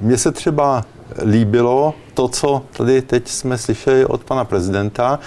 mně 0.00 0.18
se 0.18 0.32
třeba 0.32 0.84
líbilo 1.24 1.94
to, 2.14 2.28
co 2.28 2.62
tady 2.72 3.02
teď 3.02 3.28
jsme 3.28 3.58
slyšeli 3.58 4.06
od 4.06 4.24
pana 4.24 4.44
prezidenta, 4.44 5.18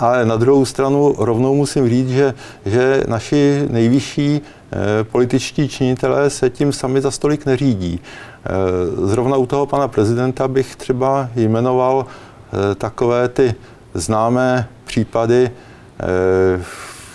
ale 0.00 0.24
na 0.26 0.36
druhou 0.36 0.64
stranu 0.64 1.14
rovnou 1.18 1.54
musím 1.54 1.88
říct, 1.88 2.08
že, 2.08 2.34
že 2.66 3.04
naši 3.08 3.66
nejvyšší 3.70 4.40
eh, 4.40 5.04
političtí 5.04 5.68
činitelé 5.68 6.30
se 6.30 6.50
tím 6.50 6.72
sami 6.72 7.00
za 7.00 7.10
stolik 7.10 7.46
neřídí. 7.46 8.00
Eh, 8.00 9.06
zrovna 9.06 9.36
u 9.36 9.46
toho 9.46 9.66
pana 9.66 9.88
prezidenta 9.88 10.48
bych 10.48 10.76
třeba 10.76 11.28
jmenoval 11.36 12.06
eh, 12.06 12.74
takové 12.74 13.28
ty 13.28 13.54
známé 13.94 14.68
případy, 14.84 15.50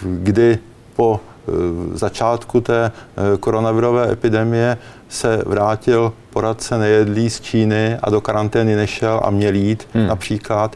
kdy 0.01 0.60
po 0.96 1.20
začátku 1.94 2.62
té 2.62 2.92
koronavirové 3.39 4.12
epidemie 4.12 4.77
se 5.10 5.44
vrátil 5.46 6.13
poradce 6.30 6.77
nejedlý 6.77 7.30
z 7.30 7.42
Číny 7.42 7.98
a 8.04 8.10
do 8.10 8.22
karantény 8.22 8.75
nešel 8.75 9.22
a 9.24 9.30
měl 9.30 9.56
jít 9.56 9.88
hmm. 9.94 10.08
například. 10.08 10.75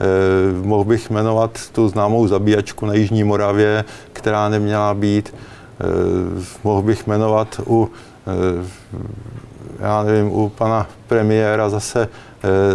Eh, 0.00 0.66
mohl 0.66 0.84
bych 0.84 1.10
jmenovat 1.10 1.70
tu 1.72 1.88
známou 1.88 2.26
zabíjačku 2.26 2.86
na 2.86 2.94
Jižní 2.94 3.24
Moravě, 3.24 3.84
která 4.12 4.48
neměla 4.48 4.94
být. 4.94 5.34
Eh, 5.34 5.84
mohl 6.64 6.82
bych 6.82 7.06
jmenovat 7.06 7.60
u, 7.66 7.90
eh, 8.26 8.64
já 9.80 10.02
nevím, 10.02 10.32
u 10.32 10.48
pana 10.48 10.86
premiéra 11.06 11.70
zase 11.70 12.08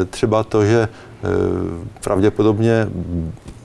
třeba 0.10 0.44
to, 0.44 0.66
že 0.66 0.88
pravděpodobně 2.04 2.88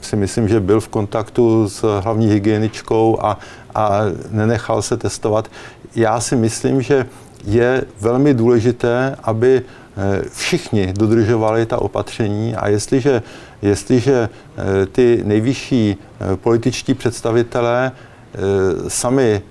si 0.01 0.17
myslím, 0.17 0.49
že 0.49 0.61
byl 0.61 0.81
v 0.81 0.89
kontaktu 0.89 1.69
s 1.69 2.01
hlavní 2.01 2.27
hygieničkou 2.27 3.19
a, 3.21 3.39
a 3.75 4.01
nenechal 4.31 4.83
se 4.83 4.97
testovat. 4.97 5.51
Já 5.97 6.21
si 6.21 6.37
myslím, 6.37 6.83
že 6.83 7.07
je 7.45 7.85
velmi 8.01 8.35
důležité, 8.35 9.17
aby 9.23 9.63
všichni 10.33 10.93
dodržovali 10.93 11.67
ta 11.67 11.83
opatření 11.83 12.55
a 12.55 12.69
jestliže 12.69 13.23
jestliže 13.63 14.29
eh, 14.59 14.87
ty 14.87 15.23
nejvyšší 15.25 15.97
eh, 15.97 16.37
političtí 16.37 16.95
představitelé 16.95 17.93
eh, 17.93 18.39
sami 18.91 19.43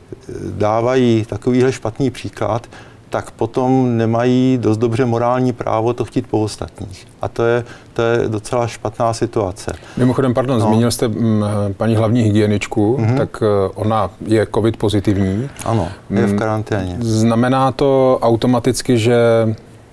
dávají 0.52 1.26
takovýhle 1.26 1.72
špatný 1.72 2.12
příklad, 2.12 2.68
tak 3.10 3.32
potom 3.32 3.98
nemají 3.98 4.58
dost 4.62 4.78
dobře 4.78 5.06
morální 5.06 5.54
právo 5.54 5.94
to 5.94 6.06
chtít 6.06 6.28
po 6.28 6.42
ostatních. 6.42 7.08
A 7.22 7.28
to 7.28 7.44
je, 7.44 7.64
to 7.94 8.02
je 8.02 8.28
docela 8.28 8.68
špatná 8.68 9.14
situace. 9.14 9.74
Mimochodem, 9.98 10.34
pardon, 10.34 10.60
no. 10.60 10.68
zmínil 10.68 10.92
jste 10.92 11.06
m, 11.06 11.12
mm, 11.12 11.44
paní 11.74 11.96
hlavní 11.96 12.22
hygieničku, 12.22 12.98
mm-hmm. 12.98 13.18
tak 13.18 13.44
ona 13.76 14.10
je 14.26 14.48
covid 14.56 14.78
pozitivní. 14.78 15.50
Ano, 15.66 15.88
je 16.10 16.26
v 16.26 16.32
mm, 16.32 16.38
karanténě. 16.38 16.98
Znamená 17.00 17.72
to 17.72 18.20
automaticky, 18.22 18.98
že 18.98 19.18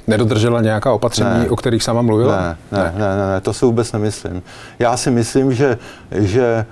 Nedodržela 0.06 0.60
nějaká 0.60 0.92
opatření, 0.92 1.30
ne, 1.30 1.50
o 1.50 1.56
kterých 1.56 1.82
sama 1.82 2.02
mluvila? 2.02 2.40
Ne, 2.40 2.56
ne, 2.72 2.92
ne, 2.96 3.16
ne, 3.16 3.26
ne, 3.26 3.40
to 3.40 3.52
si 3.52 3.64
vůbec 3.64 3.92
nemyslím. 3.92 4.42
Já 4.78 4.96
si 4.96 5.10
myslím, 5.10 5.54
že, 5.54 5.78
že 6.10 6.44
e, 6.44 6.66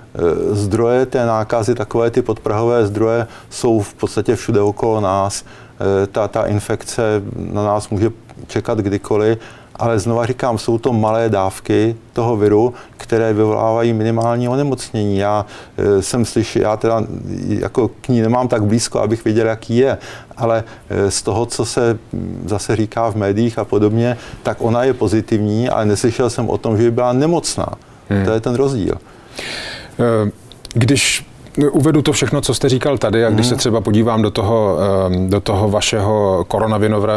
zdroje 0.55 1.05
té 1.05 1.25
nákazy, 1.25 1.75
takové 1.75 2.11
ty 2.11 2.21
podprahové 2.21 2.87
zdroje, 2.87 3.27
jsou 3.49 3.79
v 3.79 3.93
podstatě 3.93 4.35
všude 4.35 4.61
okolo 4.61 5.01
nás. 5.01 5.45
E, 6.03 6.07
ta, 6.07 6.27
ta 6.27 6.45
infekce 6.45 7.21
na 7.35 7.63
nás 7.63 7.89
může 7.89 8.09
čekat 8.47 8.77
kdykoliv 8.77 9.39
ale 9.81 9.99
znova 9.99 10.25
říkám, 10.25 10.57
jsou 10.57 10.77
to 10.77 10.93
malé 10.93 11.29
dávky 11.29 11.95
toho 12.13 12.37
viru, 12.37 12.73
které 12.97 13.33
vyvolávají 13.33 13.93
minimální 13.93 14.49
onemocnění. 14.49 15.17
Já 15.17 15.45
e, 15.77 16.01
jsem 16.01 16.25
slyšel, 16.25 16.61
já 16.61 16.77
teda 16.77 17.03
jako 17.47 17.87
k 17.87 18.07
ní 18.07 18.21
nemám 18.21 18.47
tak 18.47 18.65
blízko, 18.65 18.99
abych 18.99 19.25
věděl, 19.25 19.47
jaký 19.47 19.77
je, 19.77 19.97
ale 20.37 20.63
e, 20.89 21.11
z 21.11 21.21
toho, 21.21 21.45
co 21.45 21.65
se 21.65 21.99
zase 22.45 22.75
říká 22.75 23.11
v 23.11 23.15
médiích 23.15 23.59
a 23.59 23.65
podobně, 23.65 24.17
tak 24.43 24.57
ona 24.59 24.83
je 24.83 24.93
pozitivní, 24.93 25.69
ale 25.69 25.85
neslyšel 25.85 26.29
jsem 26.29 26.49
o 26.49 26.57
tom, 26.57 26.77
že 26.77 26.83
by 26.83 26.91
byla 26.91 27.13
nemocná. 27.13 27.67
Hmm. 28.09 28.25
To 28.25 28.31
je 28.31 28.39
ten 28.39 28.55
rozdíl. 28.55 28.95
E, 29.99 30.31
když 30.73 31.25
Uvedu 31.71 32.01
to 32.01 32.11
všechno, 32.11 32.41
co 32.41 32.53
jste 32.53 32.69
říkal 32.69 32.97
tady 32.97 33.25
a 33.25 33.29
když 33.29 33.47
se 33.47 33.53
mhm. 33.53 33.59
třeba 33.59 33.81
podívám 33.81 34.21
do 34.21 34.31
toho, 34.31 34.77
ehm, 35.05 35.29
do 35.29 35.39
toho 35.39 35.69
vašeho 35.69 36.45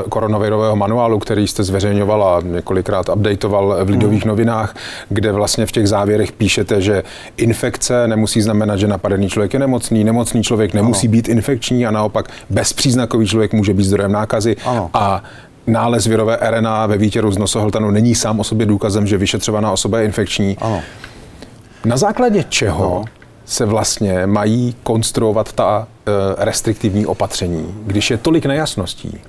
koronavirového 0.09 0.77
manuálu, 0.77 1.19
který 1.19 1.47
jste 1.47 1.65
zveřejňoval 1.65 2.25
a 2.25 2.41
několikrát 2.41 3.09
updateoval 3.09 3.77
v 3.85 3.91
Lidových 3.91 4.25
mhm. 4.25 4.29
novinách, 4.29 4.77
kde 5.09 5.33
vlastně 5.33 5.67
v 5.67 5.73
těch 5.73 5.89
závěrech 5.89 6.33
píšete, 6.33 6.81
že 6.81 7.03
infekce 7.37 8.09
nemusí 8.09 8.43
znamenat, 8.43 8.77
že 8.77 8.89
napadený 8.89 9.29
člověk 9.29 9.53
je 9.53 9.59
nemocný, 9.59 10.05
nemocný 10.05 10.43
člověk 10.43 10.75
nemusí 10.75 11.09
být 11.09 11.29
infekční 11.29 11.87
a 11.87 11.91
naopak 11.91 12.29
bezpříznakový 12.51 13.27
člověk 13.27 13.53
může 13.53 13.75
být 13.75 13.85
zdrojem 13.85 14.13
nákazy 14.13 14.57
ano. 14.67 14.91
a 14.95 15.23
nález 15.67 16.07
virové 16.07 16.39
RNA 16.51 16.87
ve 16.87 16.97
výtěru 16.97 17.31
z 17.31 17.39
nosohltanu 17.39 17.91
není 17.91 18.15
sám 18.15 18.41
o 18.41 18.45
sobě 18.45 18.67
důkazem, 18.67 19.07
že 19.07 19.19
vyšetřovaná 19.19 19.73
osoba 19.73 19.99
je 19.99 20.05
infekční. 20.05 20.57
Ano. 20.61 20.81
Na 21.85 21.97
základě 21.97 22.45
čeho 22.49 23.05
no 23.07 23.24
se 23.45 23.65
vlastně 23.65 24.27
mají 24.27 24.77
konstruovat 24.83 25.53
ta 25.53 25.89
eh, 25.89 26.11
restriktivní 26.39 27.07
opatření, 27.07 27.75
když 27.87 28.11
je 28.11 28.17
tolik 28.17 28.47
nejasností? 28.47 29.21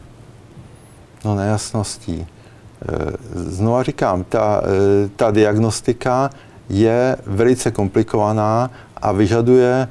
No 1.26 1.36
nejasností. 1.36 2.26
Eh, 2.26 2.96
znova 3.34 3.84
říkám, 3.84 4.24
ta, 4.24 4.62
eh, 4.64 5.10
ta 5.16 5.32
diagnostika 5.32 6.30
je 6.70 7.18
velice 7.26 7.72
komplikovaná 7.72 8.72
a 8.98 9.12
vyžaduje 9.12 9.88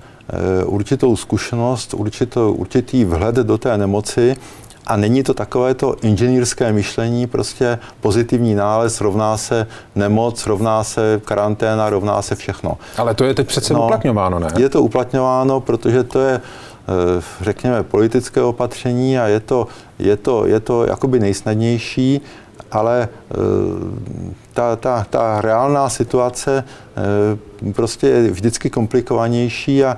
určitou 0.66 1.16
zkušenost, 1.16 1.94
určitou, 1.94 2.52
určitý 2.52 3.04
vhled 3.04 3.34
do 3.34 3.58
té 3.58 3.78
nemoci 3.78 4.36
a 4.86 4.96
není 4.96 5.22
to 5.22 5.34
takové 5.34 5.74
to 5.74 5.96
inženýrské 6.02 6.72
myšlení, 6.72 7.26
prostě 7.26 7.78
pozitivní 8.00 8.54
nález 8.54 9.00
rovná 9.00 9.36
se 9.36 9.66
nemoc, 9.94 10.46
rovná 10.46 10.84
se 10.84 11.20
karanténa, 11.24 11.90
rovná 11.90 12.22
se 12.22 12.34
všechno. 12.34 12.78
Ale 12.96 13.14
to 13.14 13.24
je 13.24 13.34
teď 13.34 13.46
přece 13.46 13.74
no, 13.74 13.84
uplatňováno, 13.84 14.38
ne? 14.38 14.48
Je 14.56 14.68
to 14.68 14.82
uplatňováno, 14.82 15.60
protože 15.60 16.04
to 16.04 16.20
je 16.20 16.34
eh, 16.40 17.22
řekněme, 17.40 17.82
politické 17.82 18.42
opatření 18.42 19.18
a 19.18 19.26
je 19.26 19.40
to, 19.40 19.66
je 19.98 20.16
to, 20.16 20.46
je 20.46 20.60
to 20.60 20.84
jakoby 20.84 21.20
nejsnadnější, 21.20 22.20
ale 22.72 23.08
eh, 23.30 23.34
ta, 24.52 24.76
ta, 24.76 25.06
ta 25.10 25.40
reálná 25.40 25.88
situace 25.88 26.64
eh, 27.66 27.72
prostě 27.72 28.08
je 28.08 28.30
vždycky 28.30 28.70
komplikovanější 28.70 29.84
a 29.84 29.96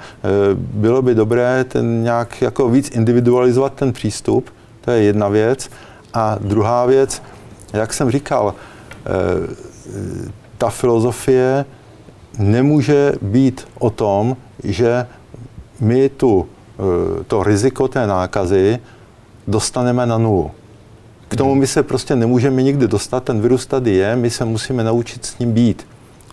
bylo 0.55 1.03
by 1.03 1.15
dobré 1.15 1.65
ten 1.65 2.03
nějak 2.03 2.43
jako 2.43 2.69
víc 2.69 2.91
individualizovat 2.91 3.73
ten 3.73 3.93
přístup, 3.93 4.51
to 4.87 4.93
je 4.93 5.03
jedna 5.03 5.29
věc. 5.29 5.71
A 6.15 6.39
druhá 6.41 6.87
věc, 6.87 7.23
jak 7.73 7.95
jsem 7.95 8.11
říkal, 8.11 8.55
eh, 8.55 9.11
ta 10.59 10.71
filozofie 10.71 11.65
nemůže 12.39 13.13
být 13.23 13.69
o 13.79 13.91
tom, 13.91 14.37
že 14.65 15.07
my 15.81 16.09
tu, 16.09 16.47
eh, 16.47 17.25
to 17.25 17.43
riziko 17.43 17.89
té 17.89 18.07
nákazy 18.07 18.79
dostaneme 19.47 20.07
na 20.07 20.19
nulu. 20.19 20.51
K 21.29 21.37
tomu 21.37 21.55
my 21.55 21.67
se 21.67 21.83
prostě 21.83 22.17
nemůžeme 22.17 22.63
nikdy 22.63 22.89
dostat, 22.89 23.25
ten 23.25 23.41
virus 23.41 23.67
tady 23.67 23.91
je, 23.91 24.17
my 24.17 24.31
se 24.31 24.45
musíme 24.45 24.85
naučit 24.85 25.27
s 25.27 25.39
ním 25.39 25.53
být. 25.53 25.87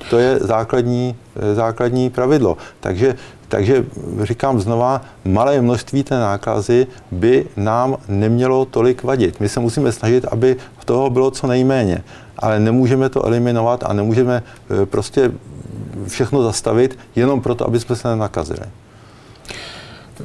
To 0.09 0.19
je 0.19 0.39
základní, 0.39 1.15
základní 1.53 2.09
pravidlo. 2.09 2.57
Takže, 2.79 3.15
takže 3.47 3.85
říkám 4.23 4.61
znova, 4.61 5.01
malé 5.25 5.61
množství 5.61 6.03
té 6.03 6.19
nákazy 6.19 6.87
by 7.11 7.45
nám 7.57 7.97
nemělo 8.07 8.65
tolik 8.65 9.03
vadit. 9.03 9.39
My 9.39 9.49
se 9.49 9.59
musíme 9.59 9.91
snažit, 9.91 10.25
aby 10.25 10.55
toho 10.85 11.09
bylo 11.09 11.31
co 11.31 11.47
nejméně. 11.47 12.03
Ale 12.37 12.59
nemůžeme 12.59 13.09
to 13.09 13.25
eliminovat 13.25 13.83
a 13.83 13.93
nemůžeme 13.93 14.43
prostě 14.85 15.31
všechno 16.07 16.43
zastavit 16.43 16.99
jenom 17.15 17.41
proto, 17.41 17.67
aby 17.67 17.79
jsme 17.79 17.95
se 17.95 18.07
nenakazili. 18.07 18.59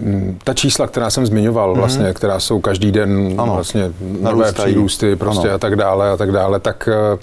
Mm, 0.01 0.39
ta 0.45 0.55
čísla, 0.55 0.87
která 0.87 1.11
jsem 1.11 1.27
zmiňoval, 1.27 1.73
mm-hmm. 1.73 1.79
vlastně, 1.79 2.15
která 2.15 2.41
jsou 2.41 2.61
každý 2.61 2.93
den 2.93 3.35
ano, 3.39 3.55
vlastně 3.55 3.93
nové 4.21 4.53
přírůsty 4.53 5.17
prostě 5.17 5.49
ano. 5.49 5.55
a 5.55 5.59
tak 5.59 5.77
dále 5.77 6.11
a 6.11 6.17
tak 6.17 6.33
dále, 6.33 6.61
tak 6.61 6.89
uh, 7.13 7.19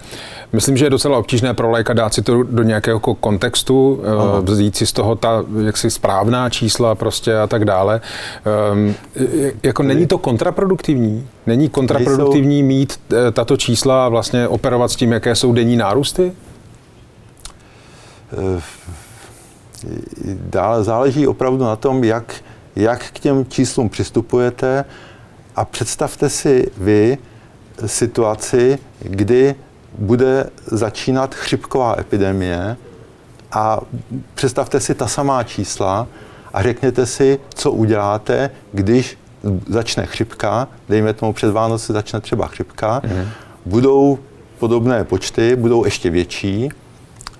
myslím, 0.53 0.77
že 0.77 0.85
je 0.85 0.89
docela 0.89 1.17
obtížné 1.17 1.53
pro 1.53 1.71
lajka 1.71 1.93
dát 1.93 2.13
si 2.13 2.21
to 2.21 2.43
do 2.43 2.63
nějakého 2.63 2.99
kontextu, 2.99 3.93
uh, 3.93 4.45
vzít 4.45 4.75
si 4.75 4.85
z 4.85 4.93
toho 4.93 5.15
ta 5.15 5.43
jaksi 5.65 5.91
správná 5.91 6.49
čísla 6.49 6.95
prostě 6.95 7.37
a 7.37 7.47
tak 7.47 7.65
dále. 7.65 8.01
Um, 8.73 8.95
jako 9.63 9.83
není 9.83 10.07
to 10.07 10.17
kontraproduktivní? 10.17 11.27
Není 11.47 11.69
kontraproduktivní 11.69 12.63
mít 12.63 12.99
uh, 13.11 13.17
tato 13.31 13.57
čísla 13.57 14.05
a 14.05 14.09
vlastně 14.09 14.47
operovat 14.47 14.91
s 14.91 14.95
tím, 14.95 15.11
jaké 15.11 15.35
jsou 15.35 15.53
denní 15.53 15.77
nárůsty? 15.77 16.31
Dále 20.25 20.83
záleží 20.83 21.27
opravdu 21.27 21.63
na 21.63 21.75
tom, 21.75 22.03
jak 22.03 22.35
jak 22.75 23.03
k 23.03 23.19
těm 23.19 23.45
číslům 23.45 23.89
přistupujete 23.89 24.85
a 25.55 25.65
představte 25.65 26.29
si 26.29 26.71
vy 26.77 27.17
situaci, 27.85 28.79
kdy 28.99 29.55
bude 29.97 30.49
začínat 30.65 31.35
chřipková 31.35 31.95
epidemie 31.99 32.77
a 33.51 33.79
představte 34.35 34.79
si 34.79 34.95
ta 34.95 35.07
samá 35.07 35.43
čísla 35.43 36.07
a 36.53 36.63
řekněte 36.63 37.05
si, 37.05 37.39
co 37.53 37.71
uděláte, 37.71 38.51
když 38.71 39.17
začne 39.69 40.05
chřipka, 40.05 40.67
dejme 40.89 41.13
tomu 41.13 41.33
před 41.33 41.51
Vánoci 41.51 41.93
začne 41.93 42.21
třeba 42.21 42.47
chřipka, 42.47 43.01
mm-hmm. 43.01 43.27
budou 43.65 44.19
podobné 44.59 45.03
počty, 45.03 45.55
budou 45.55 45.85
ještě 45.85 46.09
větší 46.09 46.69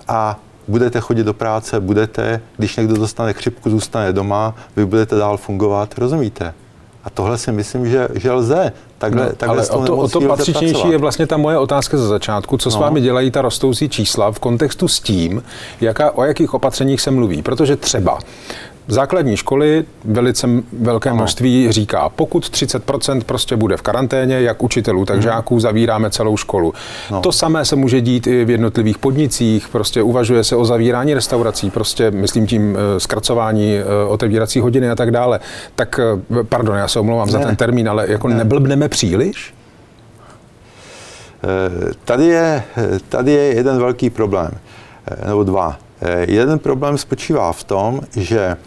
a 0.08 0.39
budete 0.67 1.00
chodit 1.00 1.24
do 1.24 1.34
práce, 1.34 1.79
budete, 1.79 2.41
když 2.57 2.75
někdo 2.75 2.95
dostane 2.95 3.34
chřipku, 3.34 3.69
zůstane 3.69 4.13
doma, 4.13 4.55
vy 4.75 4.86
budete 4.86 5.15
dál 5.15 5.38
fungovat, 5.38 5.98
rozumíte? 5.98 6.53
A 7.03 7.10
tohle 7.10 7.38
si 7.38 7.51
myslím, 7.51 7.89
že, 7.89 8.07
že 8.15 8.31
lze. 8.31 8.72
Takhle, 8.98 9.25
no, 9.25 9.31
takhle 9.36 9.57
ale 9.57 9.69
o 9.69 9.86
to, 9.86 9.98
o 9.98 10.07
to 10.07 10.22
patřičnější 10.22 10.89
je 10.89 10.98
vlastně 10.98 11.27
ta 11.27 11.38
moje 11.38 11.57
otázka 11.57 11.98
ze 11.98 12.07
začátku. 12.07 12.57
Co 12.57 12.69
no. 12.69 12.75
s 12.75 12.79
vámi 12.79 13.01
dělají 13.01 13.31
ta 13.31 13.41
rostoucí 13.41 13.89
čísla 13.89 14.31
v 14.31 14.39
kontextu 14.39 14.88
s 14.88 15.00
tím, 15.00 15.43
jaká, 15.81 16.12
o 16.12 16.24
jakých 16.24 16.53
opatřeních 16.53 17.01
se 17.01 17.12
mluví? 17.12 17.41
Protože 17.41 17.75
třeba 17.75 18.19
základní 18.88 19.38
školy 19.38 19.86
velice 20.04 20.48
velké 20.80 21.10
ano. 21.10 21.18
množství 21.18 21.72
říká, 21.72 22.10
pokud 22.10 22.44
30% 22.44 23.22
prostě 23.24 23.56
bude 23.56 23.77
v 23.77 23.82
karanténě, 23.82 24.42
jak 24.42 24.63
učitelů, 24.63 25.06
tak 25.06 25.15
hmm. 25.15 25.24
žáků, 25.24 25.60
zavíráme 25.60 26.10
celou 26.10 26.38
školu. 26.38 26.74
No. 27.12 27.22
To 27.22 27.32
samé 27.32 27.65
se 27.65 27.75
může 27.75 28.01
dít 28.01 28.27
i 28.27 28.46
v 28.46 28.50
jednotlivých 28.50 28.98
podnicích, 28.98 29.68
prostě 29.68 30.01
uvažuje 30.01 30.44
se 30.44 30.56
o 30.56 30.65
zavírání 30.65 31.13
restaurací, 31.13 31.70
prostě 31.70 32.12
myslím 32.12 32.48
tím 32.48 32.77
eh, 32.77 33.00
zkracování 33.00 33.75
eh, 33.75 33.84
otevírací 34.08 34.60
hodiny 34.60 34.89
a 34.89 34.96
tak 34.96 35.12
dále. 35.12 35.39
Tak, 35.75 36.00
eh, 36.00 36.44
pardon, 36.44 36.77
já 36.77 36.88
se 36.88 37.00
omlouvám 37.00 37.27
ne. 37.27 37.32
za 37.32 37.39
ten 37.39 37.56
termín, 37.56 37.89
ale 37.89 38.06
jako 38.12 38.27
ne. 38.27 38.36
neblbneme 38.36 38.89
příliš? 38.89 39.54
Tady 42.06 42.25
je, 42.25 42.63
tady 43.10 43.32
je 43.32 43.44
jeden 43.44 43.77
velký 43.77 44.10
problém, 44.10 44.51
nebo 45.25 45.44
dva. 45.44 45.77
Jeden 46.28 46.60
problém 46.60 46.98
spočívá 46.98 47.54
v 47.54 47.64
tom, 47.64 48.02
že 48.16 48.58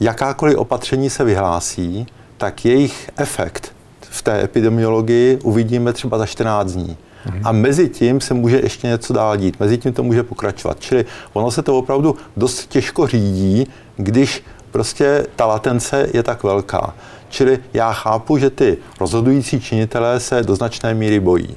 jakákoliv 0.00 0.56
opatření 0.56 1.10
se 1.10 1.24
vyhlásí, 1.24 2.06
tak 2.36 2.64
jejich 2.64 3.10
efekt 3.16 3.72
v 4.00 4.22
té 4.22 4.44
epidemiologii 4.44 5.38
uvidíme 5.42 5.92
třeba 5.92 6.18
za 6.18 6.26
14 6.26 6.72
dní. 6.72 6.96
Mhm. 7.26 7.40
A 7.44 7.52
mezi 7.52 7.88
tím 7.88 8.20
se 8.20 8.34
může 8.34 8.60
ještě 8.60 8.86
něco 8.86 9.12
dál 9.12 9.36
dít, 9.36 9.60
mezi 9.60 9.78
tím 9.78 9.92
to 9.92 10.02
může 10.02 10.22
pokračovat. 10.22 10.80
Čili 10.80 11.04
ono 11.32 11.50
se 11.50 11.62
to 11.62 11.78
opravdu 11.78 12.16
dost 12.36 12.66
těžko 12.66 13.06
řídí, 13.06 13.66
když 13.96 14.44
prostě 14.70 15.26
ta 15.36 15.46
latence 15.46 16.08
je 16.14 16.22
tak 16.22 16.42
velká. 16.42 16.94
Čili 17.28 17.58
já 17.74 17.92
chápu, 17.92 18.38
že 18.38 18.50
ty 18.50 18.78
rozhodující 19.00 19.60
činitelé 19.60 20.20
se 20.20 20.42
do 20.42 20.56
značné 20.56 20.94
míry 20.94 21.20
bojí. 21.20 21.56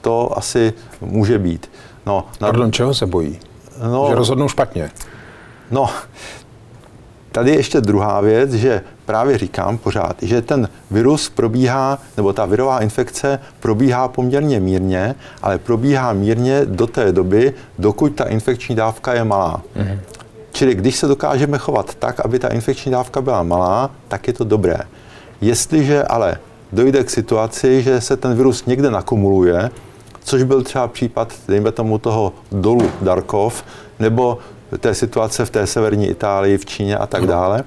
To 0.00 0.38
asi 0.38 0.72
může 1.00 1.38
být. 1.38 1.70
No, 2.06 2.26
na... 2.40 2.48
Pardon, 2.48 2.72
čeho 2.72 2.94
se 2.94 3.06
bojí? 3.06 3.38
No, 3.92 4.06
že 4.08 4.14
rozhodnou 4.14 4.48
špatně. 4.48 4.90
No, 5.70 5.90
tady 7.32 7.50
je 7.50 7.56
ještě 7.56 7.80
druhá 7.80 8.20
věc, 8.20 8.52
že 8.52 8.82
právě 9.06 9.38
říkám 9.38 9.78
pořád, 9.78 10.16
že 10.22 10.42
ten 10.42 10.68
virus 10.90 11.28
probíhá, 11.28 11.98
nebo 12.16 12.32
ta 12.32 12.46
virová 12.46 12.80
infekce 12.80 13.38
probíhá 13.60 14.08
poměrně 14.08 14.60
mírně, 14.60 15.14
ale 15.42 15.58
probíhá 15.58 16.12
mírně 16.12 16.60
do 16.64 16.86
té 16.86 17.12
doby, 17.12 17.54
dokud 17.78 18.14
ta 18.14 18.24
infekční 18.24 18.74
dávka 18.74 19.14
je 19.14 19.24
malá. 19.24 19.62
Mm-hmm. 19.76 19.98
Čili 20.52 20.74
když 20.74 20.96
se 20.96 21.06
dokážeme 21.06 21.58
chovat 21.58 21.94
tak, 21.94 22.20
aby 22.20 22.38
ta 22.38 22.48
infekční 22.48 22.92
dávka 22.92 23.20
byla 23.20 23.42
malá, 23.42 23.90
tak 24.08 24.26
je 24.26 24.32
to 24.32 24.44
dobré. 24.44 24.78
Jestliže 25.40 26.02
ale 26.02 26.38
dojde 26.72 27.04
k 27.04 27.10
situaci, 27.10 27.82
že 27.82 28.00
se 28.00 28.16
ten 28.16 28.34
virus 28.34 28.66
někde 28.66 28.90
nakumuluje, 28.90 29.70
což 30.24 30.42
byl 30.42 30.62
třeba 30.62 30.88
případ, 30.88 31.32
dejme 31.48 31.72
tomu 31.72 31.98
toho 31.98 32.32
dolu 32.52 32.90
Darkov, 33.00 33.64
nebo 33.98 34.38
té 34.78 34.94
situace 34.94 35.44
v 35.44 35.50
té 35.50 35.66
severní 35.66 36.08
Itálii, 36.08 36.58
v 36.58 36.66
Číně 36.66 36.96
a 36.96 37.06
tak 37.06 37.26
dále, 37.26 37.64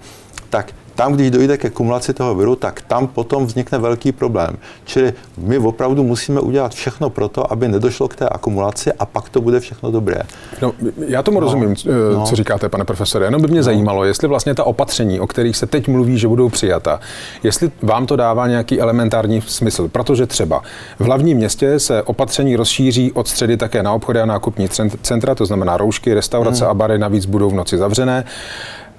tak 0.49 0.73
tam, 0.95 1.13
když 1.13 1.31
dojde 1.31 1.58
ke 1.58 1.69
kumulaci 1.69 2.13
toho 2.13 2.36
viru, 2.36 2.55
tak 2.55 2.81
tam 2.81 3.08
potom 3.08 3.45
vznikne 3.45 3.77
velký 3.77 4.12
problém. 4.12 4.58
Čili 4.86 5.13
my 5.38 5.58
opravdu 5.58 6.03
musíme 6.03 6.39
udělat 6.39 6.73
všechno 6.73 7.10
pro 7.10 7.27
to, 7.27 7.51
aby 7.51 7.67
nedošlo 7.67 8.08
k 8.08 8.15
té 8.15 8.29
akumulaci 8.29 8.93
a 8.93 9.05
pak 9.05 9.29
to 9.29 9.41
bude 9.41 9.60
všechno 9.60 9.91
dobré. 9.91 10.21
No, 10.62 10.73
já 11.08 11.23
tomu 11.23 11.39
no, 11.39 11.45
rozumím, 11.45 11.75
no. 12.13 12.25
co 12.25 12.36
říkáte, 12.36 12.69
pane 12.69 12.86
profesore. 12.86 13.25
Jenom 13.25 13.41
by 13.41 13.47
mě 13.47 13.60
no. 13.60 13.63
zajímalo, 13.63 14.05
jestli 14.05 14.27
vlastně 14.27 14.55
ta 14.55 14.63
opatření, 14.63 15.19
o 15.19 15.27
kterých 15.27 15.58
se 15.58 15.67
teď 15.67 15.88
mluví, 15.88 16.17
že 16.17 16.27
budou 16.27 16.49
přijata, 16.49 16.99
jestli 17.43 17.71
vám 17.81 18.05
to 18.05 18.15
dává 18.15 18.47
nějaký 18.47 18.81
elementární 18.81 19.41
smysl. 19.41 19.88
Protože 19.88 20.25
třeba 20.25 20.62
v 20.99 21.03
hlavním 21.03 21.38
městě 21.38 21.79
se 21.79 22.03
opatření 22.03 22.55
rozšíří 22.55 23.12
od 23.12 23.27
středy 23.27 23.58
také 23.58 23.84
na 23.84 23.93
obchody 23.93 24.19
a 24.19 24.25
nákupní 24.25 24.69
centra, 25.01 25.36
to 25.36 25.45
znamená 25.45 25.77
roušky, 25.77 26.13
restaurace 26.13 26.63
hmm. 26.63 26.71
a 26.71 26.73
bary 26.73 26.97
navíc 26.97 27.25
budou 27.25 27.49
v 27.49 27.53
noci 27.53 27.77
zavřené. 27.77 28.25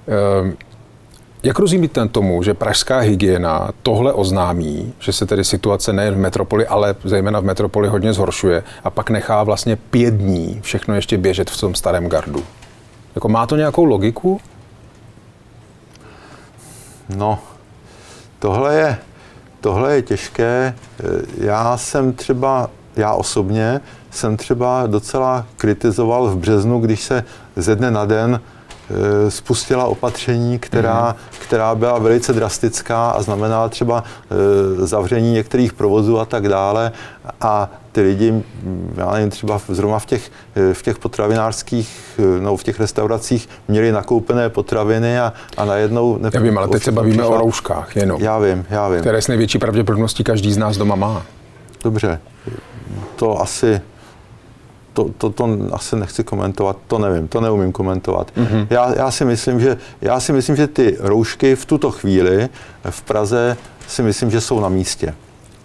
Ehm, 0.09 0.57
jak 1.47 1.59
rozumíte 1.59 2.09
tomu, 2.09 2.43
že 2.43 2.55
pražská 2.55 2.99
hygiena 2.99 3.71
tohle 3.83 4.13
oznámí, 4.13 4.93
že 4.99 5.13
se 5.13 5.27
tedy 5.27 5.45
situace 5.45 5.93
nejen 5.93 6.15
v 6.15 6.19
metropoli, 6.19 6.67
ale 6.67 6.95
zejména 7.05 7.41
v 7.41 7.45
metropoli 7.45 7.89
hodně 7.89 8.13
zhoršuje 8.13 8.63
a 8.85 8.91
pak 8.91 9.11
nechá 9.11 9.43
vlastně 9.43 9.77
pět 9.77 10.15
dní 10.15 10.61
všechno 10.63 10.95
ještě 10.95 11.19
běžet 11.19 11.51
v 11.51 11.61
tom 11.61 11.75
starém 11.75 12.09
gardu? 12.09 12.43
Jako 13.15 13.29
má 13.29 13.47
to 13.47 13.57
nějakou 13.57 13.85
logiku? 13.85 14.41
No, 17.17 17.39
tohle 18.39 18.75
je, 18.75 18.99
tohle 19.61 19.95
je 19.95 20.03
těžké. 20.03 20.75
Já 21.39 21.77
jsem 21.77 22.13
třeba, 22.13 22.71
já 22.97 23.13
osobně 23.13 23.81
jsem 24.11 24.37
třeba 24.37 24.87
docela 24.87 25.47
kritizoval 25.57 26.27
v 26.27 26.37
březnu, 26.37 26.81
když 26.81 27.03
se 27.03 27.25
ze 27.57 27.77
dne 27.77 27.91
na 27.91 28.05
den 28.05 28.41
spustila 29.29 29.85
opatření, 29.85 30.59
která, 30.59 31.09
mm. 31.09 31.39
která 31.39 31.75
byla 31.75 31.99
velice 31.99 32.33
drastická 32.33 33.11
a 33.11 33.23
znamenala 33.23 33.69
třeba 33.69 34.05
eh, 34.05 34.87
zavření 34.87 35.33
některých 35.33 35.73
provozů 35.73 36.19
a 36.19 36.25
tak 36.25 36.49
dále. 36.49 36.93
A 37.41 37.71
ty 37.93 38.01
lidi, 38.01 38.43
já 38.97 39.13
nevím, 39.13 39.31
třeba 39.31 39.61
zrovna 39.69 39.99
v 39.99 40.07
těch, 40.07 40.31
eh, 40.57 40.75
v 40.75 40.83
těch 40.83 40.99
potravinářských, 40.99 42.21
no 42.41 42.57
v 42.57 42.65
těch 42.65 42.81
restauracích 42.81 43.49
měli 43.69 43.93
nakoupené 43.93 44.49
potraviny 44.49 45.21
a, 45.21 45.33
a 45.57 45.65
najednou... 45.65 46.19
Ne, 46.19 46.31
já 46.35 46.41
vím, 46.41 46.59
ale 46.59 46.69
teď 46.69 46.83
se 46.83 46.93
bavíme 46.93 47.17
přišla, 47.17 47.37
o 47.37 47.39
rouškách 47.39 47.97
jenom. 47.97 48.23
Já 48.23 48.39
vím, 48.39 48.67
já 48.71 48.89
vím. 48.89 49.01
Které 49.01 49.23
s 49.23 49.29
největší 49.29 49.59
pravděpodobností 49.59 50.25
každý 50.25 50.53
z 50.53 50.57
nás 50.57 50.77
doma 50.77 50.95
má. 50.95 51.23
Dobře, 51.85 52.21
to 53.17 53.41
asi 53.41 53.81
to, 54.97 55.11
to, 55.19 55.31
to 55.31 55.59
asi 55.73 55.97
nechci 55.97 56.25
komentovat, 56.25 56.77
to 56.87 56.99
nevím, 56.99 57.29
to 57.29 57.41
neumím 57.41 57.73
komentovat. 57.73 58.33
Mm-hmm. 58.37 58.67
Já, 58.71 58.95
já, 58.97 59.11
si 59.11 59.25
myslím, 59.25 59.61
že, 59.61 59.77
já 60.01 60.21
si 60.21 60.33
myslím, 60.33 60.57
že 60.57 60.67
ty 60.67 60.97
roušky 61.01 61.57
v 61.57 61.65
tuto 61.65 61.91
chvíli 61.91 62.49
v 62.91 63.03
Praze 63.03 63.57
si 63.89 64.03
myslím, 64.03 64.31
že 64.31 64.41
jsou 64.41 64.61
na 64.61 64.69
místě. 64.69 65.15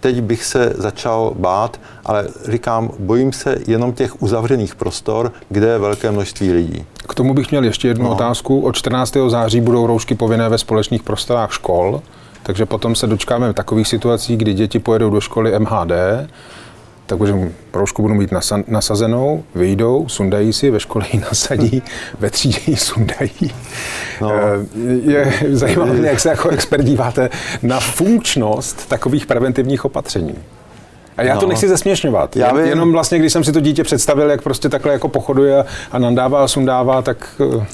Teď 0.00 0.20
bych 0.20 0.44
se 0.44 0.72
začal 0.76 1.32
bát, 1.38 1.80
ale 2.04 2.28
říkám, 2.48 2.90
bojím 2.98 3.32
se 3.32 3.58
jenom 3.66 3.92
těch 3.92 4.22
uzavřených 4.22 4.74
prostor, 4.74 5.32
kde 5.48 5.66
je 5.66 5.78
velké 5.78 6.10
množství 6.10 6.52
lidí. 6.52 6.84
K 7.08 7.14
tomu 7.14 7.34
bych 7.34 7.50
měl 7.50 7.64
ještě 7.64 7.88
jednu 7.88 8.04
no. 8.04 8.12
otázku. 8.12 8.60
Od 8.60 8.76
14. 8.76 9.16
září 9.28 9.60
budou 9.60 9.86
roušky 9.86 10.14
povinné 10.14 10.48
ve 10.48 10.58
společných 10.58 11.02
prostorách 11.02 11.52
škol, 11.52 12.02
takže 12.42 12.66
potom 12.66 12.94
se 12.94 13.06
dočkáme 13.06 13.52
takových 13.52 13.88
situací, 13.88 14.36
kdy 14.36 14.54
děti 14.54 14.78
pojedou 14.78 15.10
do 15.10 15.20
školy 15.20 15.58
MHD, 15.58 15.92
takže 17.06 17.34
roušku 17.72 18.02
budu 18.02 18.14
mít 18.14 18.30
nasazenou, 18.66 19.44
vyjdou, 19.54 20.08
sundají 20.08 20.52
si, 20.52 20.70
ve 20.70 20.80
škole 20.80 21.04
ji 21.12 21.20
nasadí, 21.20 21.82
ve 22.18 22.30
třídě 22.30 22.58
ji 22.66 22.76
sundají. 22.76 23.54
No. 24.20 24.30
Je 25.04 25.32
zajímavé, 25.50 25.98
jak 25.98 26.20
se 26.20 26.28
jako 26.28 26.48
expert 26.48 26.84
díváte 26.84 27.30
na 27.62 27.80
funkčnost 27.80 28.88
takových 28.88 29.26
preventivních 29.26 29.84
opatření. 29.84 30.34
A 31.16 31.22
já 31.22 31.34
no. 31.34 31.40
to 31.40 31.46
nechci 31.46 31.68
zesměšňovat. 31.68 32.36
Já 32.36 32.52
vím. 32.52 32.66
Jenom 32.66 32.92
vlastně, 32.92 33.18
když 33.18 33.32
jsem 33.32 33.44
si 33.44 33.52
to 33.52 33.60
dítě 33.60 33.84
představil, 33.84 34.30
jak 34.30 34.42
prostě 34.42 34.68
takhle 34.68 34.92
jako 34.92 35.08
pochoduje 35.08 35.64
a 35.92 35.98
nandává 35.98 36.44
a 36.44 36.48
sundává, 36.48 37.02
tak... 37.02 37.40
Eh, 37.58 37.66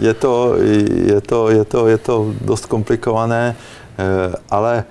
je 0.00 0.14
to, 0.14 0.54
je 1.06 1.20
to, 1.20 1.48
je 1.50 1.64
to, 1.64 1.88
je 1.88 1.98
to 1.98 2.34
dost 2.40 2.66
komplikované, 2.66 3.56
eh, 3.98 4.34
ale 4.50 4.84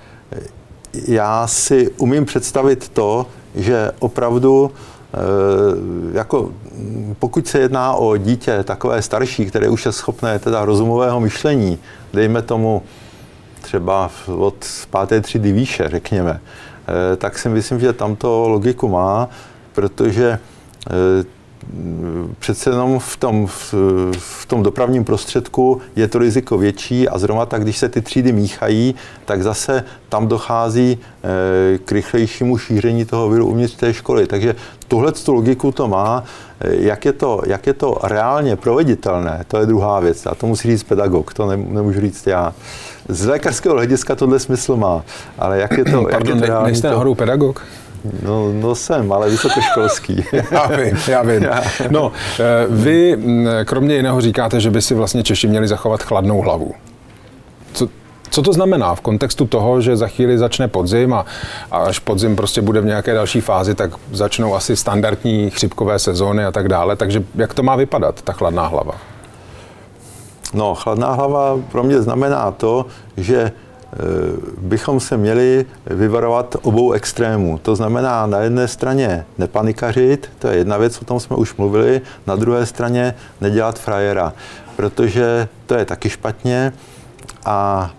já 1.08 1.48
si 1.48 1.92
umím 1.98 2.26
představit 2.26 2.90
to, 2.90 3.26
že 3.56 3.92
opravdu 4.00 4.72
eh, 4.72 5.18
jako 6.18 6.52
pokud 7.20 7.48
se 7.48 7.60
jedná 7.60 7.94
o 7.94 8.18
dítě 8.18 8.64
takové 8.64 9.02
starší, 9.02 9.46
které 9.46 9.70
už 9.70 9.86
je 9.86 9.92
schopné 9.92 10.40
teda 10.40 10.66
rozumového 10.66 11.20
myšlení, 11.20 11.80
dejme 12.14 12.42
tomu 12.42 12.82
třeba 13.62 14.12
od 14.28 14.56
páté 14.90 15.22
třídy 15.22 15.52
výše, 15.52 15.90
řekněme, 15.90 16.40
Eh, 16.88 17.16
tak 17.16 17.40
si 17.40 17.50
myslím, 17.50 17.80
že 17.80 17.94
tam 17.94 18.16
to 18.16 18.50
logiku 18.50 18.88
má, 18.88 19.30
protože 19.74 20.40
eh, 20.90 21.26
přece 22.40 22.70
jenom 22.70 23.00
v 23.00 23.18
tom, 23.18 23.48
v, 23.48 23.74
v 24.20 24.46
tom 24.46 24.64
dopravním 24.64 25.04
prostředku 25.04 25.82
je 25.96 26.08
to 26.08 26.20
riziko 26.20 26.58
větší 26.58 27.10
a 27.10 27.20
zrovna 27.20 27.46
tak, 27.46 27.64
když 27.64 27.78
se 27.78 27.90
ty 27.90 28.02
třídy 28.02 28.32
míchají, 28.32 28.96
tak 29.26 29.44
zase 29.44 29.84
tam 30.10 30.28
dochází 30.28 30.98
eh, 30.98 31.78
k 31.78 31.92
rychlejšímu 31.92 32.58
šíření 32.58 33.06
toho 33.06 33.30
viru 33.30 33.48
uvnitř 33.48 33.76
té 33.76 33.94
školy. 33.94 34.28
Takže 34.28 34.56
tuhle 34.88 35.12
tu 35.12 35.34
logiku 35.34 35.72
to 35.72 35.88
má. 35.88 36.24
Jak 36.62 37.06
je 37.06 37.14
to, 37.14 37.42
jak 37.46 37.68
je 37.68 37.74
to 37.74 37.98
reálně 38.04 38.56
proveditelné, 38.56 39.46
to 39.48 39.58
je 39.58 39.66
druhá 39.66 40.00
věc. 40.00 40.26
A 40.26 40.36
to 40.36 40.48
musí 40.48 40.68
říct 40.68 40.84
pedagog, 40.84 41.34
to 41.34 41.48
ne, 41.48 41.58
nemůžu 41.58 42.02
říct 42.02 42.28
já. 42.28 42.54
Z 43.10 43.26
lékařského 43.26 43.76
hlediska 43.76 44.16
tohle 44.16 44.40
smysl 44.40 44.76
má, 44.76 45.04
ale 45.40 45.60
jak 45.60 45.78
je 45.78 45.86
to, 45.86 45.92
Pardon, 45.92 46.12
jak 46.12 46.28
je 46.28 46.36
to 46.36 46.46
reálně, 46.46 46.68
nejste 46.68 46.90
nahoru 46.90 47.16
pedagog? 47.16 47.66
No, 48.24 48.54
no 48.54 48.76
jsem, 48.76 49.12
ale 49.12 49.30
vysokoškolský. 49.30 50.26
já 50.52 50.68
vím, 50.68 50.98
já 51.08 51.22
vím. 51.22 51.48
No, 51.90 52.12
eh, 52.40 52.66
vy 52.70 53.16
mm, 53.16 53.48
kromě 53.66 53.96
jiného 53.96 54.22
říkáte, 54.22 54.60
že 54.60 54.72
by 54.72 54.82
si 54.82 54.96
vlastně 54.96 55.24
Češi 55.24 55.48
měli 55.48 55.68
zachovat 55.68 56.04
chladnou 56.04 56.42
hlavu. 56.42 56.74
Co, 57.74 57.88
co 58.30 58.42
to 58.42 58.54
znamená 58.54 58.96
v 58.96 59.02
kontextu 59.02 59.46
toho, 59.46 59.82
že 59.82 59.98
za 59.98 60.08
chvíli 60.08 60.38
začne 60.38 60.68
podzim 60.68 61.14
a, 61.14 61.26
a 61.72 61.78
až 61.78 62.00
podzim 62.00 62.36
prostě 62.36 62.62
bude 62.62 62.82
v 62.82 62.86
nějaké 62.86 63.14
další 63.14 63.42
fázi, 63.42 63.76
tak 63.76 63.92
začnou 64.12 64.56
asi 64.56 64.76
standardní 64.76 65.50
chřipkové 65.50 66.00
sezóny 66.00 66.46
a 66.46 66.52
tak 66.52 66.68
dále. 66.68 66.96
Takže 66.96 67.24
jak 67.36 67.54
to 67.54 67.64
má 67.64 67.76
vypadat, 67.76 68.22
ta 68.22 68.34
chladná 68.34 68.68
hlava? 68.68 68.94
No, 70.54 70.76
chladná 70.76 71.14
hlava 71.14 71.60
pro 71.72 71.84
mě 71.84 72.02
znamená 72.02 72.52
to, 72.52 72.86
že 73.18 73.52
bychom 74.58 75.00
se 75.00 75.18
měli 75.18 75.66
vyvarovat 75.86 76.56
obou 76.62 76.92
extrémů. 76.92 77.58
To 77.58 77.76
znamená 77.76 78.26
na 78.26 78.40
jedné 78.40 78.68
straně 78.68 79.26
nepanikařit, 79.38 80.30
to 80.40 80.48
je 80.48 80.58
jedna 80.58 80.78
věc, 80.78 81.02
o 81.02 81.06
tom 81.06 81.20
jsme 81.20 81.36
už 81.36 81.56
mluvili, 81.56 82.02
na 82.28 82.36
druhé 82.36 82.66
straně 82.66 83.16
nedělat 83.42 83.80
frajera, 83.80 84.34
protože 84.76 85.48
to 85.66 85.76
je 85.76 85.86
taky 85.86 86.10
špatně 86.10 86.74
a 87.46 87.92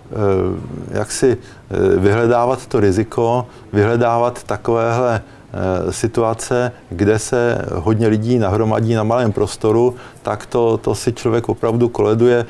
e, 0.92 0.98
jak 0.98 1.12
si 1.12 1.32
e, 1.32 1.98
vyhledávat 1.98 2.66
to 2.66 2.80
riziko, 2.80 3.46
vyhledávat 3.72 4.42
takovéhle 4.42 5.22
Eh, 5.52 5.92
situace, 5.92 6.72
kde 6.90 7.18
se 7.18 7.64
hodně 7.74 8.08
lidí 8.08 8.38
nahromadí 8.38 8.94
na 8.94 9.02
malém 9.02 9.32
prostoru, 9.32 9.96
tak 10.22 10.46
to, 10.46 10.76
to 10.76 10.94
si 10.94 11.12
člověk 11.12 11.48
opravdu 11.48 11.88
koleduje. 11.88 12.46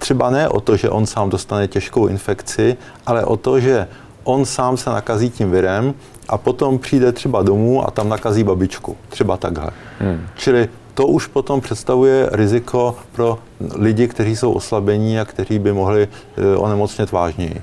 Třeba 0.00 0.30
ne 0.30 0.48
o 0.48 0.60
to, 0.60 0.76
že 0.76 0.90
on 0.90 1.06
sám 1.06 1.30
dostane 1.30 1.68
těžkou 1.68 2.06
infekci, 2.06 2.76
ale 3.06 3.24
o 3.24 3.36
to, 3.36 3.60
že 3.60 3.88
on 4.24 4.44
sám 4.44 4.76
se 4.76 4.90
nakazí 4.90 5.30
tím 5.30 5.50
virem 5.50 5.94
a 6.28 6.38
potom 6.38 6.78
přijde 6.78 7.12
třeba 7.12 7.42
domů 7.42 7.88
a 7.88 7.90
tam 7.90 8.08
nakazí 8.08 8.44
babičku. 8.44 8.96
Třeba 9.08 9.36
takhle. 9.36 9.70
Hmm. 9.98 10.26
Čili 10.36 10.68
to 10.94 11.06
už 11.06 11.26
potom 11.26 11.60
představuje 11.60 12.28
riziko 12.32 12.96
pro 13.12 13.38
lidi, 13.74 14.08
kteří 14.08 14.36
jsou 14.36 14.52
oslabení 14.52 15.20
a 15.20 15.24
kteří 15.24 15.58
by 15.58 15.72
mohli 15.72 16.08
eh, 16.36 16.56
onemocnět 16.56 17.12
vážněji. 17.12 17.62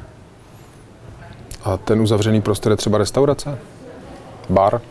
A 1.64 1.78
ten 1.78 2.02
uzavřený 2.02 2.42
prostor 2.42 2.72
je 2.72 2.76
třeba 2.76 2.98
restaurace? 2.98 3.58
bar? 4.50 4.82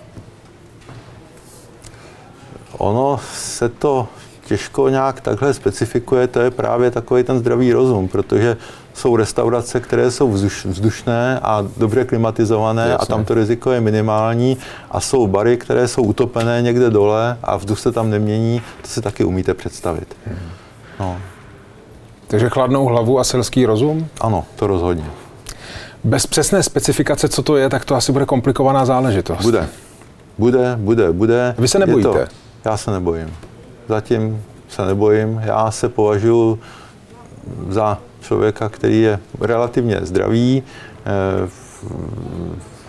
Ono 2.78 3.20
se 3.34 3.68
to 3.68 4.08
těžko 4.46 4.88
nějak 4.88 5.20
takhle 5.20 5.54
specifikuje, 5.54 6.26
to 6.26 6.40
je 6.40 6.50
právě 6.50 6.90
takový 6.90 7.22
ten 7.22 7.38
zdravý 7.38 7.72
rozum, 7.72 8.08
protože 8.08 8.56
jsou 8.94 9.16
restaurace, 9.16 9.80
které 9.80 10.10
jsou 10.10 10.32
vzduš, 10.32 10.64
vzdušné 10.64 11.40
a 11.42 11.64
dobře 11.76 12.04
klimatizované 12.04 12.82
Jasně. 12.82 12.96
a 12.96 13.06
tam 13.06 13.24
to 13.24 13.34
riziko 13.34 13.70
je 13.70 13.80
minimální 13.80 14.56
a 14.90 15.00
jsou 15.00 15.26
bary, 15.26 15.56
které 15.56 15.88
jsou 15.88 16.02
utopené 16.02 16.62
někde 16.62 16.90
dole 16.90 17.38
a 17.42 17.56
vzduch 17.56 17.78
se 17.78 17.92
tam 17.92 18.10
nemění, 18.10 18.62
to 18.82 18.88
si 18.88 19.02
taky 19.02 19.24
umíte 19.24 19.54
představit. 19.54 20.16
Hmm. 20.26 20.38
No. 21.00 21.16
Takže 22.26 22.48
chladnou 22.48 22.86
hlavu 22.86 23.18
a 23.18 23.24
selský 23.24 23.66
rozum? 23.66 24.08
Ano, 24.20 24.44
to 24.56 24.66
rozhodně. 24.66 25.10
Bez 26.04 26.26
přesné 26.26 26.62
specifikace, 26.62 27.28
co 27.28 27.42
to 27.42 27.56
je, 27.56 27.68
tak 27.68 27.84
to 27.84 27.94
asi 27.94 28.12
bude 28.12 28.26
komplikovaná 28.26 28.84
záležitost. 28.84 29.42
Bude. 29.42 29.68
Bude, 30.38 30.76
bude, 30.76 31.12
bude. 31.12 31.54
Vy 31.58 31.68
se 31.68 31.78
nebojíte? 31.78 32.08
to, 32.08 32.18
já 32.64 32.76
se 32.76 32.90
nebojím. 32.90 33.36
Zatím 33.88 34.42
se 34.68 34.86
nebojím. 34.86 35.40
Já 35.44 35.70
se 35.70 35.88
považuji 35.88 36.60
za 37.68 37.98
člověka, 38.20 38.68
který 38.68 39.00
je 39.00 39.18
relativně 39.40 39.98
zdravý. 40.02 40.62
Eh, 41.06 41.48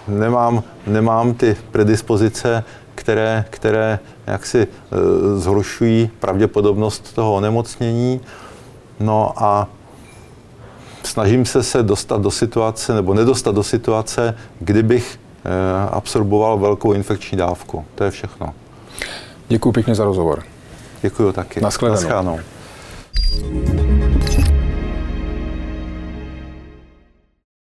nemám, 0.08 0.64
nemám 0.88 1.34
ty 1.34 1.58
predispozice, 1.72 2.64
které, 2.96 3.46
které 3.50 4.00
jaksi 4.28 4.68
eh, 4.68 4.96
zhoršují 5.40 6.10
pravděpodobnost 6.20 7.14
toho 7.14 7.36
onemocnění. 7.36 8.22
No 9.00 9.34
a 9.36 9.68
snažím 11.04 11.46
se 11.46 11.64
se 11.64 11.84
dostat 11.84 12.22
do 12.22 12.32
situace, 12.32 12.94
nebo 12.94 13.14
nedostat 13.14 13.56
do 13.56 13.64
situace, 13.64 14.38
kdybych 14.60 15.20
eh, 15.46 15.90
absorboval 15.92 16.58
velkou 16.58 16.94
infekční 16.94 17.38
dávku. 17.38 17.86
To 17.96 18.04
je 18.04 18.12
všechno. 18.12 18.54
Děkuji 19.48 19.72
pěkně 19.72 19.96
za 19.96 20.04
rozhovor. 20.04 20.44
Děkuji 21.02 21.32
taky. 21.32 21.62
Naschledanou. 21.62 22.02
Naschledanou. 22.02 22.40